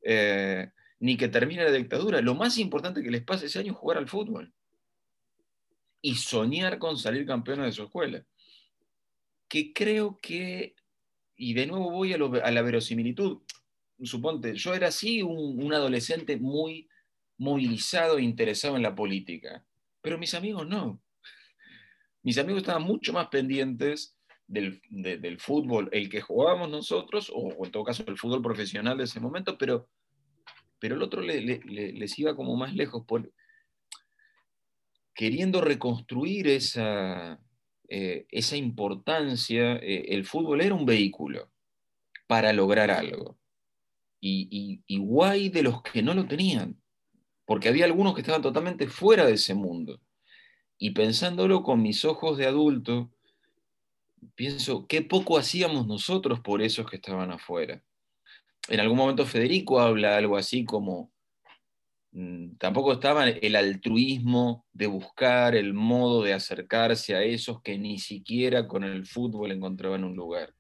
[0.04, 2.22] eh, ni que termine la dictadura.
[2.22, 4.54] Lo más importante que les pasa ese año es jugar al fútbol
[6.02, 8.24] y soñar con salir campeones de su escuela.
[9.50, 10.76] Que creo que,
[11.36, 13.42] y de nuevo voy a, la verosimilitud,
[14.04, 16.88] suponte, yo era así un adolescente muy
[17.38, 19.66] movilizado e interesado en la política.
[20.02, 21.02] Pero mis amigos no.
[22.24, 24.82] Mis amigos estaban mucho más pendientes del,
[25.40, 29.58] fútbol, el que jugábamos nosotros, o, en todo caso el fútbol profesional de ese momento,
[29.58, 29.90] pero,
[30.80, 33.32] pero el otro les iba como más lejos, por,
[35.14, 37.40] queriendo reconstruir esa,
[37.88, 39.76] eh, esa importancia.
[39.78, 41.52] Eh, el fútbol era un vehículo
[42.28, 43.38] para lograr algo.
[44.22, 46.80] Y, y guay de los que no lo tenían
[47.50, 50.00] porque había algunos que estaban totalmente fuera de ese mundo.
[50.82, 53.12] Y pensándolo con mis ojos de adulto,
[54.34, 57.84] pienso, qué poco hacíamos nosotros por esos que estaban afuera.
[58.70, 61.12] En algún momento Federico habla algo así como,
[62.14, 68.00] mm, tampoco estaba el altruismo de buscar el modo de acercarse a esos que ni
[68.00, 70.54] siquiera con el fútbol encontraban un lugar.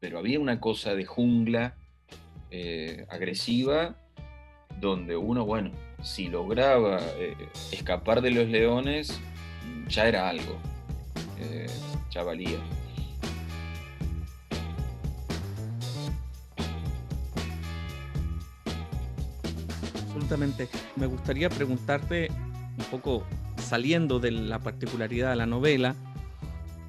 [0.00, 1.76] Pero había una cosa de jungla
[2.50, 3.96] eh, agresiva
[4.80, 5.70] donde uno, bueno,
[6.02, 7.36] si lograba eh,
[7.72, 9.20] escapar de los leones,
[9.88, 10.56] ya era algo,
[11.38, 11.66] eh,
[12.10, 12.58] ya valía.
[20.30, 20.68] absolutamente.
[20.96, 22.28] Me gustaría preguntarte
[22.78, 23.24] un poco
[23.56, 25.94] saliendo de la particularidad de la novela,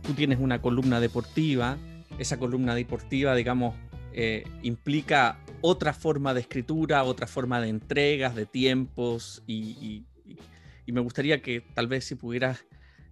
[0.04, 1.78] tú tienes una columna deportiva,
[2.17, 3.76] esa columna deportiva, digamos,
[4.13, 10.06] eh, implica otra forma de escritura, otra forma de entregas, de tiempos, y,
[10.88, 12.65] me gustaría que tal vez si pudieras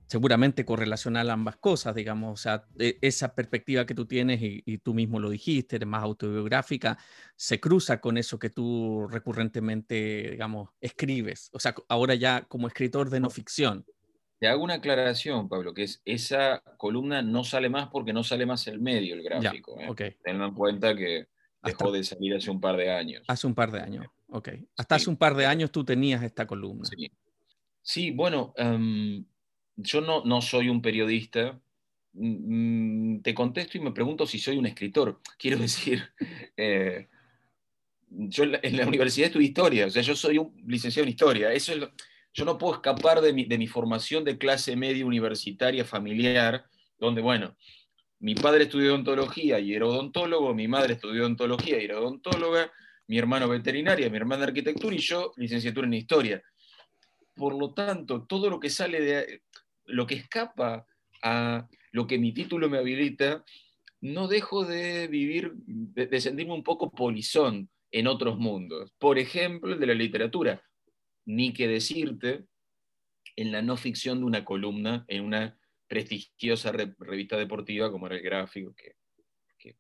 [0.06, 4.94] seguramente correlacionar ambas cosas, digamos, o sea, e, esa perspectiva que tú tienes y, tú
[4.94, 6.98] mismo lo dijiste, eres más autobiográfica,
[7.38, 13.10] se cruza con eso que tú recurrentemente, digamos, escribes, o sea, ahora ya como escritor
[13.10, 13.86] de no ficción.
[14.40, 18.46] Te hago una aclaración, Pablo, que es esa columna no sale más porque no sale
[18.46, 19.78] más el medio, el gráfico.
[19.80, 20.18] ¿eh?
[20.24, 21.28] Teniendo en cuenta que
[21.62, 23.24] dejó de salir hace un par de años.
[23.28, 24.50] Hace un par de años, ok.
[24.78, 26.88] Hasta hace un par de años tú tenías esta columna.
[27.82, 29.26] Sí, bueno, em,
[29.76, 31.60] yo no, no soy un periodista.
[32.14, 35.20] Mm, mm, te contesto y me pregunto si soy un escritor.
[35.38, 36.02] Quiero decir,
[36.56, 37.10] eh,
[38.10, 41.52] yo en la, universidad estudié historia, o sea, yo soy un licenciado en historia.
[41.52, 41.92] Eso es lo,
[42.34, 46.66] yo no puedo escapar de mi, formación de clase media universitaria familiar,
[46.98, 47.56] donde, bueno,
[48.20, 52.72] mi padre estudió odontología y era odontólogo, mi madre estudió odontología y era odontóloga,
[53.08, 56.44] mi hermano veterinaria, mi hermana arquitectura y yo licenciatura en historia.
[57.36, 59.42] Por lo tanto, todo lo que sale de
[59.86, 60.86] lo que escapa
[61.24, 63.44] a lo que mi título me habilita,
[64.02, 68.92] no dejo de vivir, de sentirme un poco polizón en otros mundos.
[69.00, 70.62] Por ejemplo, el de la literatura
[71.30, 72.48] ni que decirte
[73.36, 78.24] en la no ficción de una columna en una prestigiosa revista deportiva como era el
[78.24, 78.96] Gráfico, que,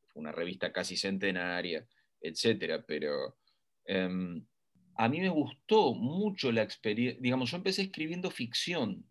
[0.10, 1.88] fue una revista casi centenaria,
[2.22, 2.84] etc.
[2.86, 3.38] Pero
[3.86, 4.46] em,
[4.94, 9.04] a mí me gustó mucho la experiencia, digamos, yo empecé escribiendo ficción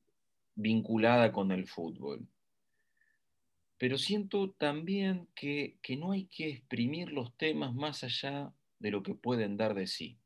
[0.55, 2.29] vinculada con el fútbol.
[3.79, 9.03] Pero siento también que, que no hay que exprimir los temas más allá de lo
[9.03, 10.20] que pueden dar de sí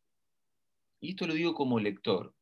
[1.02, 2.32] y esto lo digo como lector,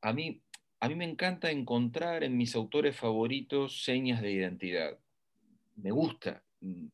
[0.00, 0.40] a mí,
[0.78, 4.96] a mí me encanta encontrar en mis autores favoritos señas de identidad.
[5.74, 6.86] Me gusta, mm,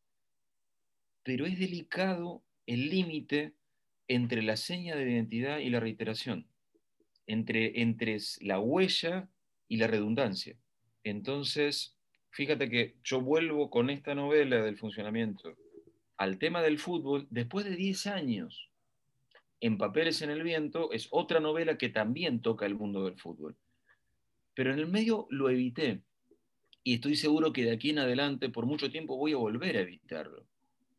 [1.23, 3.53] pero es delicado el límite
[4.09, 6.49] entre la seña de identidad y la reiteración,
[7.27, 9.29] entre, entre la huella
[9.69, 10.57] y la redundancia.
[11.05, 11.95] Entonces,
[12.31, 15.59] fíjate que yo vuelvo con esta novela del funcionamiento
[16.17, 18.72] al tema del fútbol después de 10 años
[19.63, 23.57] en Papeles en el Viento es otra novela que también toca el mundo del fútbol.
[24.55, 26.03] Pero en el medio lo evité.
[26.83, 29.83] Y estoy seguro que de aquí en adelante, por mucho tiempo, voy a volver a
[29.83, 30.49] evitarlo.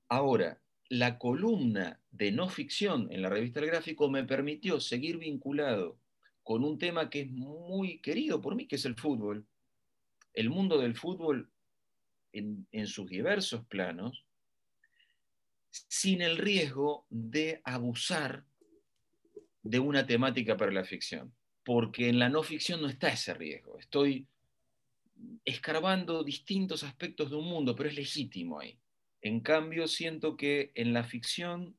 [0.08, 6.00] Ahora, la columna de no ficción en la revista El Gráfico me permitió seguir vinculado
[6.42, 9.46] con un tema que es muy querido por mí, que es el fútbol.
[10.34, 11.52] El mundo del fútbol
[12.32, 14.26] en, en sus diversos planos,
[15.70, 18.46] sin el riesgo de abusar
[19.64, 23.80] de una temática para la ficción, porque en la no ficción no está ese riesgo.
[23.80, 24.28] Estoy
[25.46, 28.78] escarbando distintos aspectos de un mundo, pero es legítimo ahí.
[29.22, 31.78] En cambio, siento que en la ficción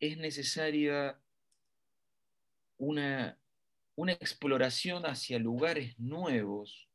[0.00, 1.20] es necesaria
[2.78, 3.38] una,
[3.94, 6.88] una exploración hacia lugares nuevos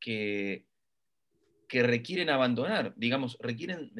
[0.00, 0.66] que,
[1.68, 3.92] que requieren abandonar, digamos, requieren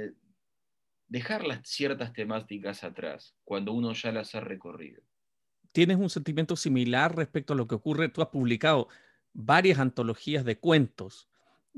[1.08, 5.02] dejar las ciertas temáticas atrás cuando uno ya las ha recorrido.
[5.72, 8.08] ¿Tienes un sentimiento similar respecto a lo que ocurre?
[8.08, 8.88] Tú has publicado
[9.32, 11.28] varias antologías de cuentos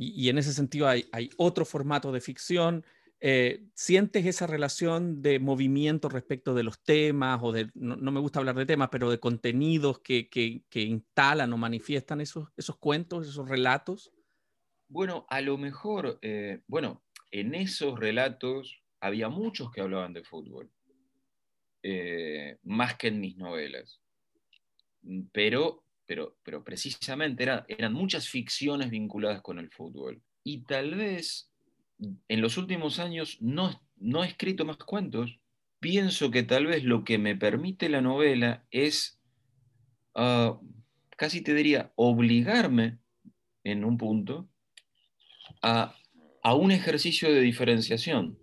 [0.00, 2.86] y, en ese sentido hay, otro formato de ficción.
[3.20, 8.38] Eh, ¿Sientes esa relación de movimiento respecto de los temas o de, no, me gusta
[8.38, 14.12] hablar de temas, pero de contenidos que, instalan o manifiestan esos, esos cuentos, esos relatos?
[14.86, 20.70] Bueno, a lo mejor, eh, bueno, en esos relatos había muchos que hablaban de fútbol,
[21.82, 24.00] eh, más que en mis novelas.
[25.32, 30.20] Pero, pero, pero precisamente eran muchas ficciones vinculadas con el fútbol.
[30.42, 31.52] Y tal vez
[32.28, 35.38] en los últimos años no, no he escrito más cuentos.
[35.80, 39.20] Pienso que tal vez lo que me permite la novela es,
[40.14, 40.58] ah,
[41.16, 42.98] casi te diría, obligarme
[43.62, 44.48] en un punto
[45.62, 45.96] a,
[46.42, 48.38] a un ejercicio de diferenciación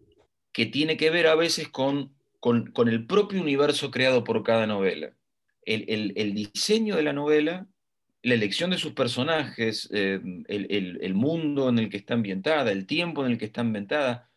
[0.56, 5.14] que tiene que ver a veces con, con, el propio universo creado por cada novela.
[5.64, 7.68] El, diseño de la novela,
[8.22, 13.26] la elección de sus personajes, eh, el, mundo en el que está ambientada, el tiempo
[13.26, 14.32] en el que está ambientada,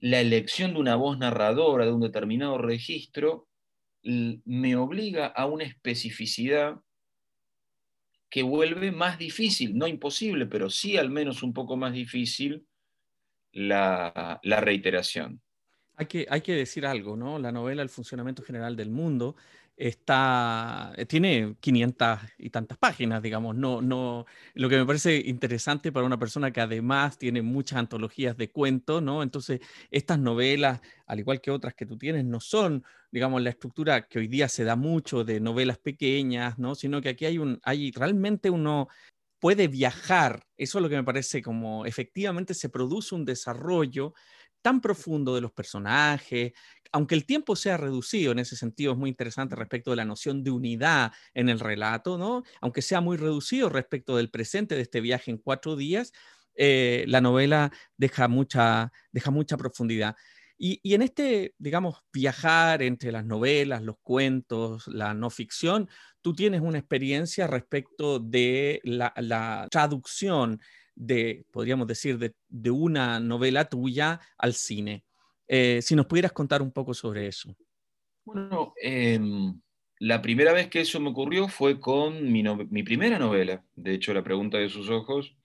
[0.00, 3.46] la elección de una voz narradora de un determinado registro,
[4.02, 6.80] me obliga a una especificidad
[8.28, 12.66] que vuelve más difícil, no imposible, pero sí al menos un poco más difícil
[13.52, 15.40] la reiteración.
[15.96, 16.06] Hay
[16.40, 17.38] que, decir algo, ¿no?
[17.38, 19.36] La novela El funcionamiento general del mundo
[19.76, 23.56] está, eh, tiene 500 y tantas páginas, digamos.
[23.56, 28.36] No, no, lo que me parece interesante para una persona que además tiene muchas antologías
[28.36, 29.22] de cuentos, ¿no?
[29.22, 34.08] Entonces, estas novelas, al igual que otras que tú tienes, no son, digamos, la estructura
[34.08, 36.74] que hoy día se da mucho de novelas pequeñas, ¿no?
[36.74, 38.88] Sino que aquí hay un, hay realmente uno
[39.42, 40.46] puede viajar.
[40.56, 44.14] Eso es lo que me parece como efectivamente se produce un desarrollo
[44.62, 46.52] tan profundo de los personajes,
[46.92, 50.44] aunque el tiempo sea reducido, en ese sentido es muy interesante respecto de la noción
[50.44, 52.42] de unidad en el relato, ¿no?
[52.60, 56.12] Aunque sea muy reducido respecto del presente de este viaje en cuatro días,
[56.54, 60.16] eh, la novela deja mucha, deja mucha profundidad.
[60.64, 65.88] Y, en este, digamos, viajar entre las novelas, los cuentos, la no ficción,
[66.20, 70.60] tú tienes una experiencia respecto de la, la traducción
[70.94, 75.04] de, podríamos decir, de, una novela tuya al cine.
[75.48, 77.54] Eh, si nos pudieras contar un poco sobre eso.
[78.24, 79.60] Bueno, em,
[79.98, 84.24] la primera vez que eso me ocurrió fue con mi, primera novela, de hecho, La
[84.24, 85.36] pregunta de sus ojos.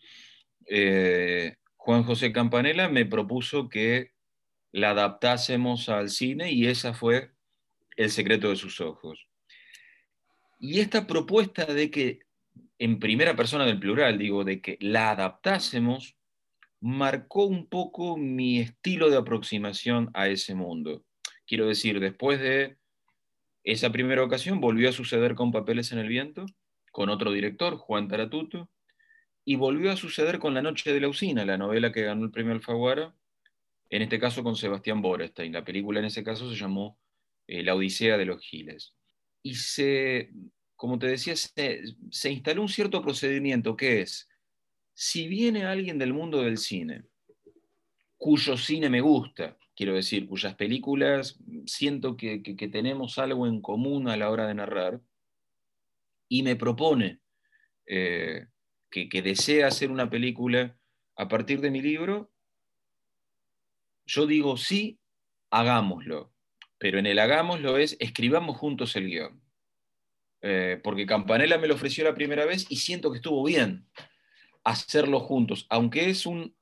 [0.65, 4.11] Eh, Juan José Campanella me propuso que
[4.71, 7.31] la adaptásemos al cine y esa fue
[7.95, 9.27] El secreto de sus ojos.
[10.59, 12.19] Y esta propuesta de que
[12.79, 16.15] en primera persona del plural, digo, de que la adaptásemos,
[16.79, 21.03] marcó un poco mi estilo de aproximación a ese mundo.
[21.47, 22.77] Quiero decir, después de
[23.63, 26.45] esa primera ocasión volvió a suceder con Papeles en el Viento,
[26.91, 28.69] con otro director, Juan Taratuto,
[29.43, 32.31] y volvió a suceder con La Noche de la Usina, la novela que ganó el
[32.31, 33.15] premio Alfaguara,
[33.89, 35.53] en este caso con Sebastián Borestein.
[35.53, 36.99] La película en ese caso se llamó
[37.47, 38.93] eh, La Odisea de los Giles.
[39.41, 40.31] Y se
[40.77, 44.29] como te decía, se, instaló un cierto procedimiento que es,
[44.93, 47.03] si viene alguien del mundo del cine,
[48.15, 52.39] cuyo cine me gusta, quiero decir, cuyas películas siento que,
[52.71, 55.01] tenemos algo en común a la hora de narrar,
[56.29, 57.21] y me propone
[57.87, 58.47] eh,
[58.91, 60.77] que, que, desea hacer una película
[61.15, 62.31] a partir de mi libro,
[64.05, 64.99] yo digo sí,
[65.49, 66.33] hagámoslo.
[66.77, 69.46] Pero en el hagámoslo es escribamos juntos el guion.
[70.49, 73.85] Eh, porque Campanella me lo ofreció la primera vez y siento que estuvo bien
[74.63, 76.55] hacerlo juntos, aunque es un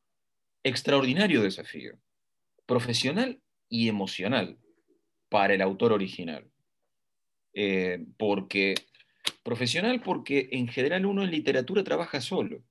[0.63, 1.95] extraordinario desafío,
[2.65, 4.57] profesional y emocional
[5.29, 6.49] para el autor original.
[7.53, 8.73] Eh, porque
[9.43, 12.63] profesional porque en general uno en literatura trabaja solo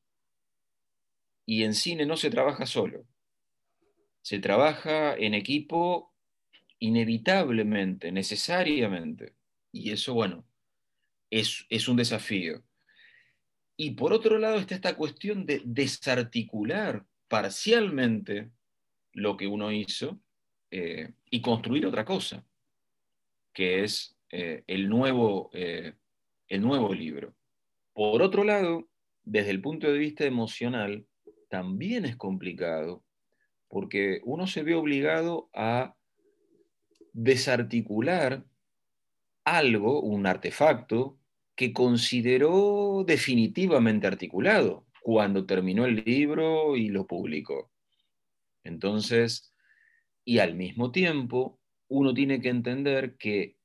[1.46, 3.06] y en cine no se trabaja solo.
[4.20, 6.12] Se trabaja en equipo
[6.80, 9.34] inevitablemente, necesariamente.
[9.70, 10.44] Y eso, bueno,
[11.40, 12.62] es, un desafío.
[13.76, 18.50] Y por otro lado está esta cuestión de desarticular parcialmente
[19.12, 20.20] lo que uno hizo
[20.70, 22.44] eh, y construir otra cosa,
[23.52, 25.94] que es eh, el, nuevo, eh,
[26.48, 27.34] el nuevo libro.
[27.92, 28.88] Por otro lado,
[29.24, 31.04] desde el punto de vista emocional,
[31.48, 33.02] también es complicado,
[33.68, 35.96] porque uno se ve obligado a
[37.12, 38.44] desarticular
[39.44, 41.18] algo, un artefacto,
[41.56, 47.70] que consideró definitivamente articulado cuando terminó el libro y lo publicó.
[48.64, 49.54] Entonces,
[50.24, 53.58] y al mismo tiempo, uno tiene que entender que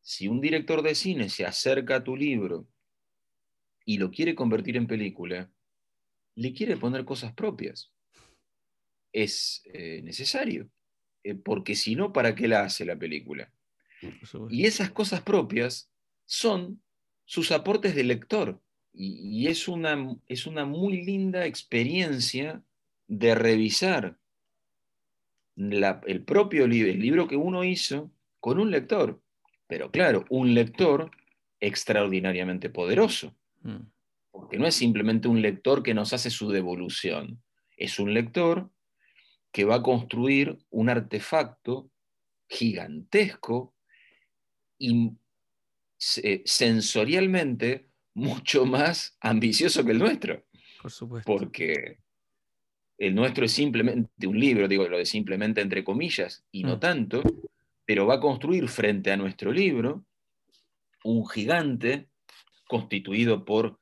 [0.00, 2.68] si un director de cine se acerca a tu libro
[3.84, 5.50] y lo quiere convertir en película,
[6.36, 7.92] le quiere poner cosas propias.
[9.12, 10.70] Es eh, necesario,
[11.22, 13.52] eh, porque si no, ¿para qué la hace la película?
[14.50, 15.90] Y esas cosas propias
[16.26, 16.83] son
[17.24, 18.60] sus aportes de lector.
[18.96, 22.62] Y, es, una, es una muy linda experiencia
[23.08, 24.18] de revisar
[25.56, 29.20] el propio libro, el libro que uno hizo, con un lector.
[29.66, 31.10] Pero claro, un lector
[31.58, 33.34] extraordinariamente poderoso.
[33.62, 33.86] Mm.
[34.30, 37.42] Porque no es simplemente un lector que nos hace su devolución.
[37.76, 38.70] Es un lector
[39.50, 41.90] que va a construir un artefacto
[42.48, 43.74] gigantesco
[44.78, 45.12] y
[46.22, 50.44] eh, sensorialmente mucho más ambicioso que el nuestro.
[50.80, 51.30] Por supuesto.
[51.30, 51.98] Porque
[52.98, 56.80] el nuestro es simplemente un libro, digo lo de simplemente entre comillas, y no mm.
[56.80, 57.22] tanto,
[57.84, 60.04] pero va a construir frente a nuestro libro
[61.04, 62.08] un gigante
[62.66, 63.78] constituido por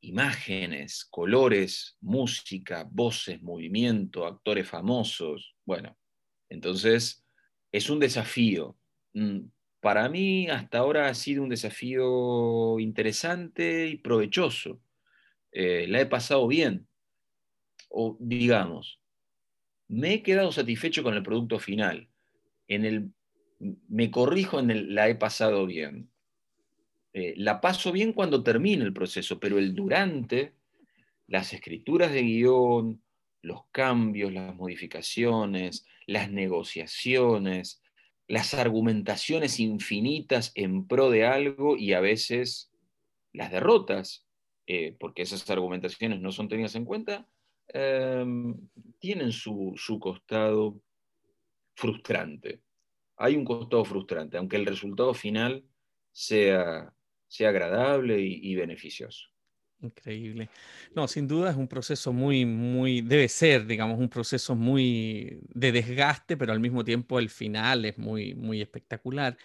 [0.00, 5.54] imágenes, colores, música, voces, movimiento, actores famosos.
[5.64, 5.96] Bueno,
[6.48, 7.24] entonces
[7.72, 8.76] es un desafío.
[9.84, 14.80] Para mí hasta ahora ha sido un desafío interesante y provechoso.
[15.52, 16.88] Eh, la he pasado bien.
[17.90, 18.98] O digamos,
[19.88, 22.08] me he quedado satisfecho con el producto final.
[22.66, 23.10] En el,
[23.58, 26.08] me corrijo en el la he pasado bien.
[27.12, 30.54] Eh, la paso bien cuando termine el proceso, pero el durante,
[31.26, 33.02] las escrituras de guion,
[33.42, 37.82] los cambios, las modificaciones, las negociaciones,
[38.26, 42.72] las argumentaciones infinitas en pro de algo y a veces
[43.32, 44.26] las derrotas,
[44.66, 47.28] eh, porque esas argumentaciones no son tenidas en cuenta,
[47.68, 48.68] em,
[48.98, 50.80] tienen su, costado
[51.76, 52.62] frustrante.
[53.16, 55.64] Hay un costado frustrante, aunque el resultado final
[56.12, 56.92] sea,
[57.28, 59.33] sea agradable y beneficioso.
[59.80, 60.48] Increíble.
[60.94, 65.72] No, sin duda es un proceso muy, muy, debe ser, digamos, un proceso muy de
[65.72, 69.36] desgaste, pero al mismo tiempo el final es muy, muy espectacular.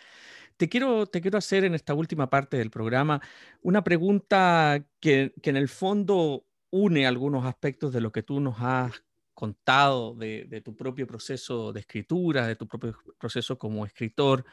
[0.58, 3.22] Te quiero, te quiero hacer en esta última parte del programa
[3.62, 8.58] una pregunta que, que en el fondo une algunos aspectos de lo que tú nos
[8.60, 9.04] has
[9.34, 14.46] contado de, de tu propio proceso de escritura, de tu propio proceso como escritor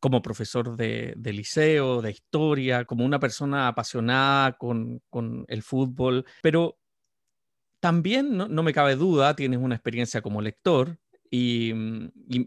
[0.00, 5.02] como profesor de, liceo, de historia, como una persona apasionada con,
[5.46, 6.78] el fútbol, pero
[7.78, 10.98] también, no, me cabe duda, tienes una experiencia como lector
[11.30, 11.72] y,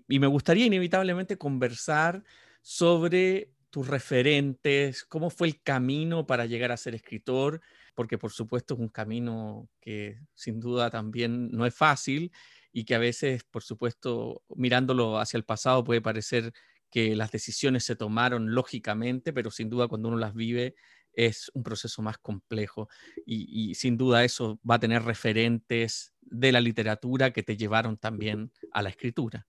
[0.07, 2.23] y, me gustaría inevitablemente conversar
[2.61, 7.61] sobre tus referentes, cómo fue el camino para llegar a ser escritor,
[7.95, 12.31] porque por supuesto es un camino que sin duda también no es fácil
[12.71, 16.53] y que a veces, por supuesto, mirándolo hacia el pasado puede parecer
[16.93, 20.75] que las decisiones se tomaron lógicamente, pero sin duda cuando uno las vive
[21.11, 22.87] es un proceso más complejo
[23.25, 28.51] y, sin duda eso va a tener referentes de la literatura que te llevaron también
[28.71, 29.47] a la escritura.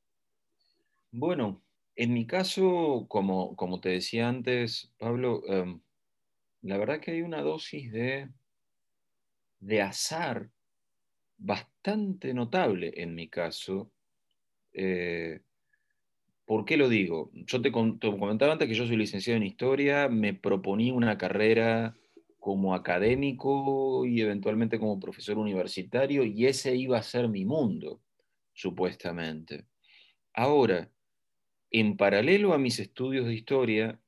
[1.13, 1.63] Bueno,
[1.97, 5.83] en mi caso, como, como te decía antes, Pablo, em,
[6.63, 8.31] la verdad que hay una dosis de,
[9.61, 10.51] de azar
[11.37, 13.93] bastante notable en mi caso.
[14.73, 15.43] Eh,
[16.47, 17.31] ¿Por qué lo digo?
[17.35, 21.97] Yo te, comentaba antes que yo soy licenciado en historia, me proponí una carrera
[22.39, 28.03] como académico y eventualmente como profesor universitario y ese iba a ser mi mundo,
[28.53, 29.65] supuestamente.
[30.35, 30.91] Ahora,
[31.71, 34.01] en paralelo a mis estudios de historia,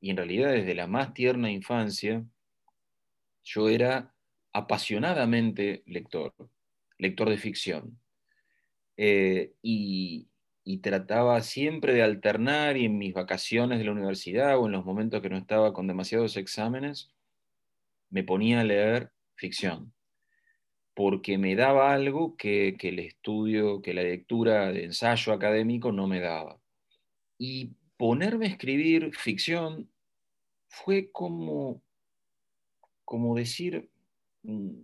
[0.00, 2.24] y en realidad desde la más tierna infancia,
[3.44, 4.14] yo era
[4.52, 6.34] apasionadamente lector,
[6.98, 8.00] lector de ficción.
[8.96, 10.28] Eh, y,
[10.70, 14.84] y trataba siempre de alternar y en mis vacaciones de la universidad o en los
[14.84, 17.10] momentos que no estaba con demasiados exámenes,
[18.10, 19.94] me ponía a leer ficción,
[20.92, 26.20] porque me daba algo que, el estudio, que la lectura de ensayo académico no me
[26.20, 26.60] daba.
[27.38, 29.90] Y ponerme a escribir ficción
[30.68, 31.80] fue como,
[33.06, 33.88] como decir,
[34.42, 34.80] mm,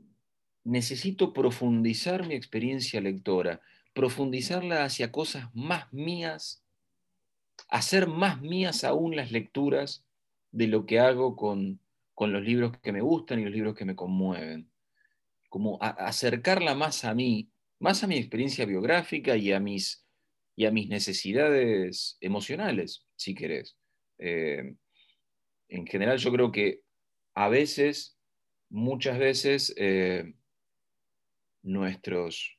[0.65, 3.61] necesito profundizar mi experiencia lectora
[3.95, 6.63] profundizarla hacia cosas más mías,
[7.69, 10.05] hacer más mías aún las lecturas
[10.51, 11.81] de lo que hago con,
[12.19, 14.71] los libros que me gustan y los libros que me conmueven.
[15.49, 20.05] Como acercarla más a mí, más a mi experiencia biográfica y a mis,
[20.57, 23.77] y a mis necesidades emocionales, si querés.
[24.19, 24.75] Eh,
[25.69, 26.83] en general yo creo que
[27.35, 28.17] a veces,
[28.71, 30.35] muchas veces, eh,
[31.63, 32.59] nuestros,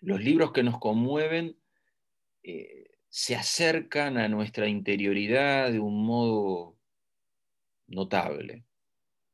[0.00, 1.56] los libros que nos conmueven
[2.42, 6.76] eh, se acercan a nuestra interioridad de un modo
[7.88, 8.64] notable,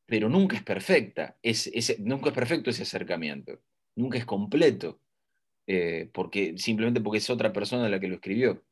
[0.06, 1.36] pero nunca es perfecta,
[1.98, 3.60] nunca es perfecto ese acercamiento,
[3.96, 5.00] nunca es completo,
[5.66, 8.62] eh, porque, simplemente porque es otra persona la que lo escribió.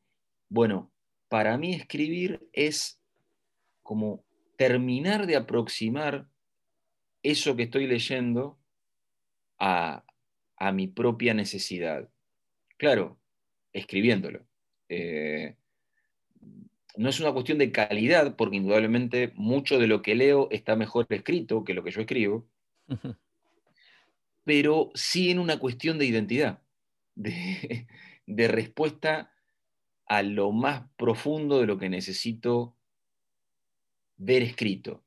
[0.49, 0.91] Bueno,
[1.29, 3.01] para mí escribir es
[3.81, 4.23] como
[4.57, 6.27] terminar de aproximar
[7.23, 8.59] eso que estoy leyendo
[9.57, 10.03] a,
[10.61, 12.07] a mi propia necesidad.
[12.77, 13.19] Claro,
[13.73, 14.45] escribiéndolo.
[14.89, 15.55] Eh,
[16.97, 21.07] no es una cuestión de calidad, porque indudablemente mucho de lo que leo está mejor
[21.09, 22.47] escrito que lo que yo escribo,
[24.43, 26.61] pero sí en una cuestión de identidad,
[27.15, 27.87] de,
[28.27, 29.33] de respuesta
[30.05, 32.77] a lo más profundo de lo que necesito
[34.17, 35.03] ver escrito.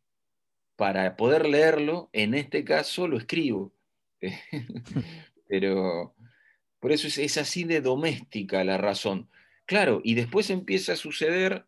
[0.75, 3.73] Para poder leerlo, en este caso lo escribo.
[5.47, 6.15] Pero
[6.85, 9.31] por eso es, así de doméstica la razón.
[9.65, 11.65] Claro, y después empieza a suceder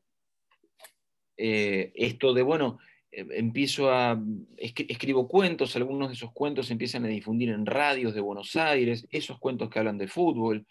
[1.38, 2.78] eh, esto de, bueno,
[3.10, 4.22] eh, empiezo a,
[4.58, 9.06] escribo cuentos, algunos de esos cuentos se empiezan a difundir en radios de Buenos Aires,
[9.10, 10.66] esos cuentos que hablan de fútbol,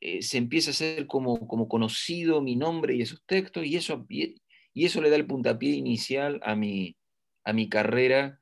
[0.00, 4.06] eh, se empieza a hacer como, como, conocido mi nombre y esos textos, y eso,
[4.08, 4.40] y
[4.74, 6.96] eso le da el puntapié inicial a mi,
[7.44, 8.40] a mi carrera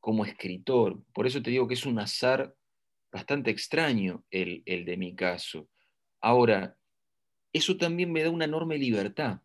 [0.00, 1.00] como escritor.
[1.12, 2.55] Por eso te digo que es un azar
[3.16, 5.70] bastante extraño el, de mi caso.
[6.20, 6.76] Ahora,
[7.50, 9.40] eso también me da una enorme libertad,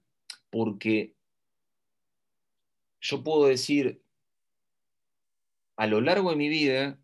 [0.49, 1.15] porque
[2.99, 4.01] yo puedo decir,
[5.77, 6.99] a lo largo de mi vida,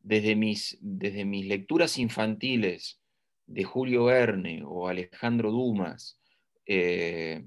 [0.00, 3.00] desde mis, desde mis lecturas infantiles
[3.46, 6.20] de Julio Verne o Alejandro Dumas
[6.66, 7.46] eh,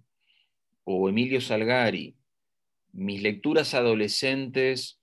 [0.85, 2.15] o Emilio Salgari,
[2.93, 4.96] mis lecturas adolescentes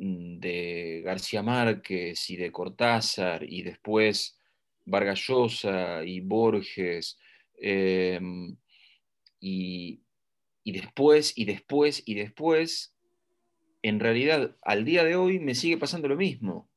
[0.00, 4.38] de García Márquez y de Cortázar y después
[4.86, 7.18] Vargas Llosa y Borges
[7.58, 8.56] em,
[9.40, 10.00] y,
[10.64, 12.94] y después y después y después
[13.82, 16.68] en realidad al día de hoy me sigue pasando lo mismo.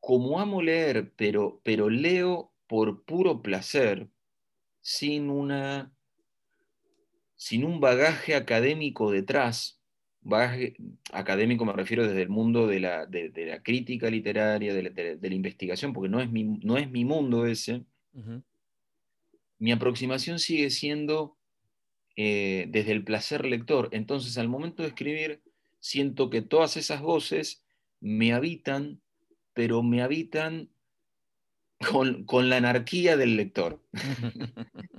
[0.00, 4.08] Como amo leer, pero, pero leo por puro placer,
[4.80, 5.92] sin, una,
[7.36, 9.81] sin un bagaje académico detrás.
[10.24, 10.76] Bagaje
[11.12, 15.92] académico me refiero desde el mundo de la, de, la crítica literaria, de la, investigación,
[15.92, 17.84] porque no es mi, no es mi mundo ese.
[19.58, 21.36] Mi aproximación sigue siendo
[22.16, 23.88] eh, desde el placer lector.
[23.92, 25.40] Entonces, al momento de escribir,
[25.80, 27.64] siento que todas esas voces
[28.00, 29.00] me habitan,
[29.54, 30.68] pero me habitan
[32.26, 33.82] con, la anarquía del lector.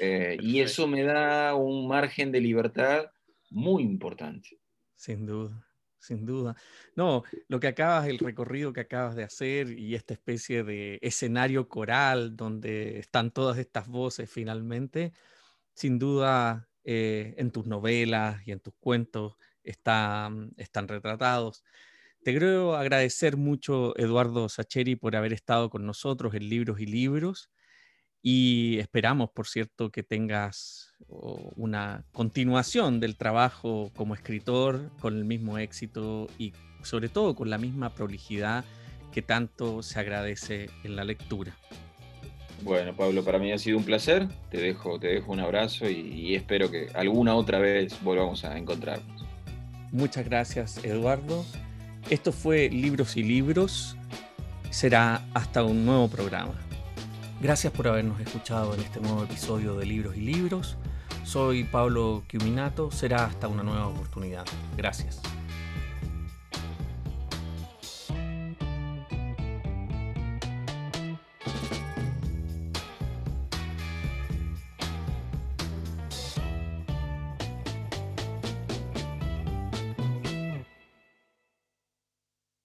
[0.00, 3.12] Eh, y eso me da un margen de libertad
[3.50, 4.58] muy importante.
[5.04, 6.56] Sin duda, sin duda.
[6.96, 11.68] No, lo que acabas, el recorrido que acabas de hacer y esta especie de escenario
[11.68, 15.12] coral donde están todas estas voces finalmente,
[15.74, 21.62] sin duda eh, en tus novelas y en tus cuentos están, están retratados.
[22.22, 27.50] Te creo agradecer mucho, Eduardo Sacheri, por haber estado con nosotros en Libros y Libros.
[28.26, 30.94] Y esperamos, por cierto, que tengas
[31.56, 37.58] una continuación del trabajo como escritor con el mismo éxito y sobre todo con la
[37.58, 38.64] misma prolijidad
[39.12, 41.54] que tanto se agradece en la lectura.
[42.62, 44.26] Bueno, Pablo, para mí ha sido un placer.
[44.50, 48.56] Te dejo, te dejo un abrazo y, y espero que alguna otra vez volvamos a
[48.56, 49.22] encontrarnos.
[49.92, 51.44] Muchas gracias, Eduardo.
[52.08, 53.98] Esto fue Libros y Libros.
[54.70, 56.63] Será hasta un nuevo programa.
[57.40, 60.76] Gracias por habernos escuchado en este nuevo episodio de Libros y Libros.
[61.24, 62.90] Soy Pablo Quiminato.
[62.90, 64.44] Será hasta una nueva oportunidad.
[64.76, 65.20] Gracias.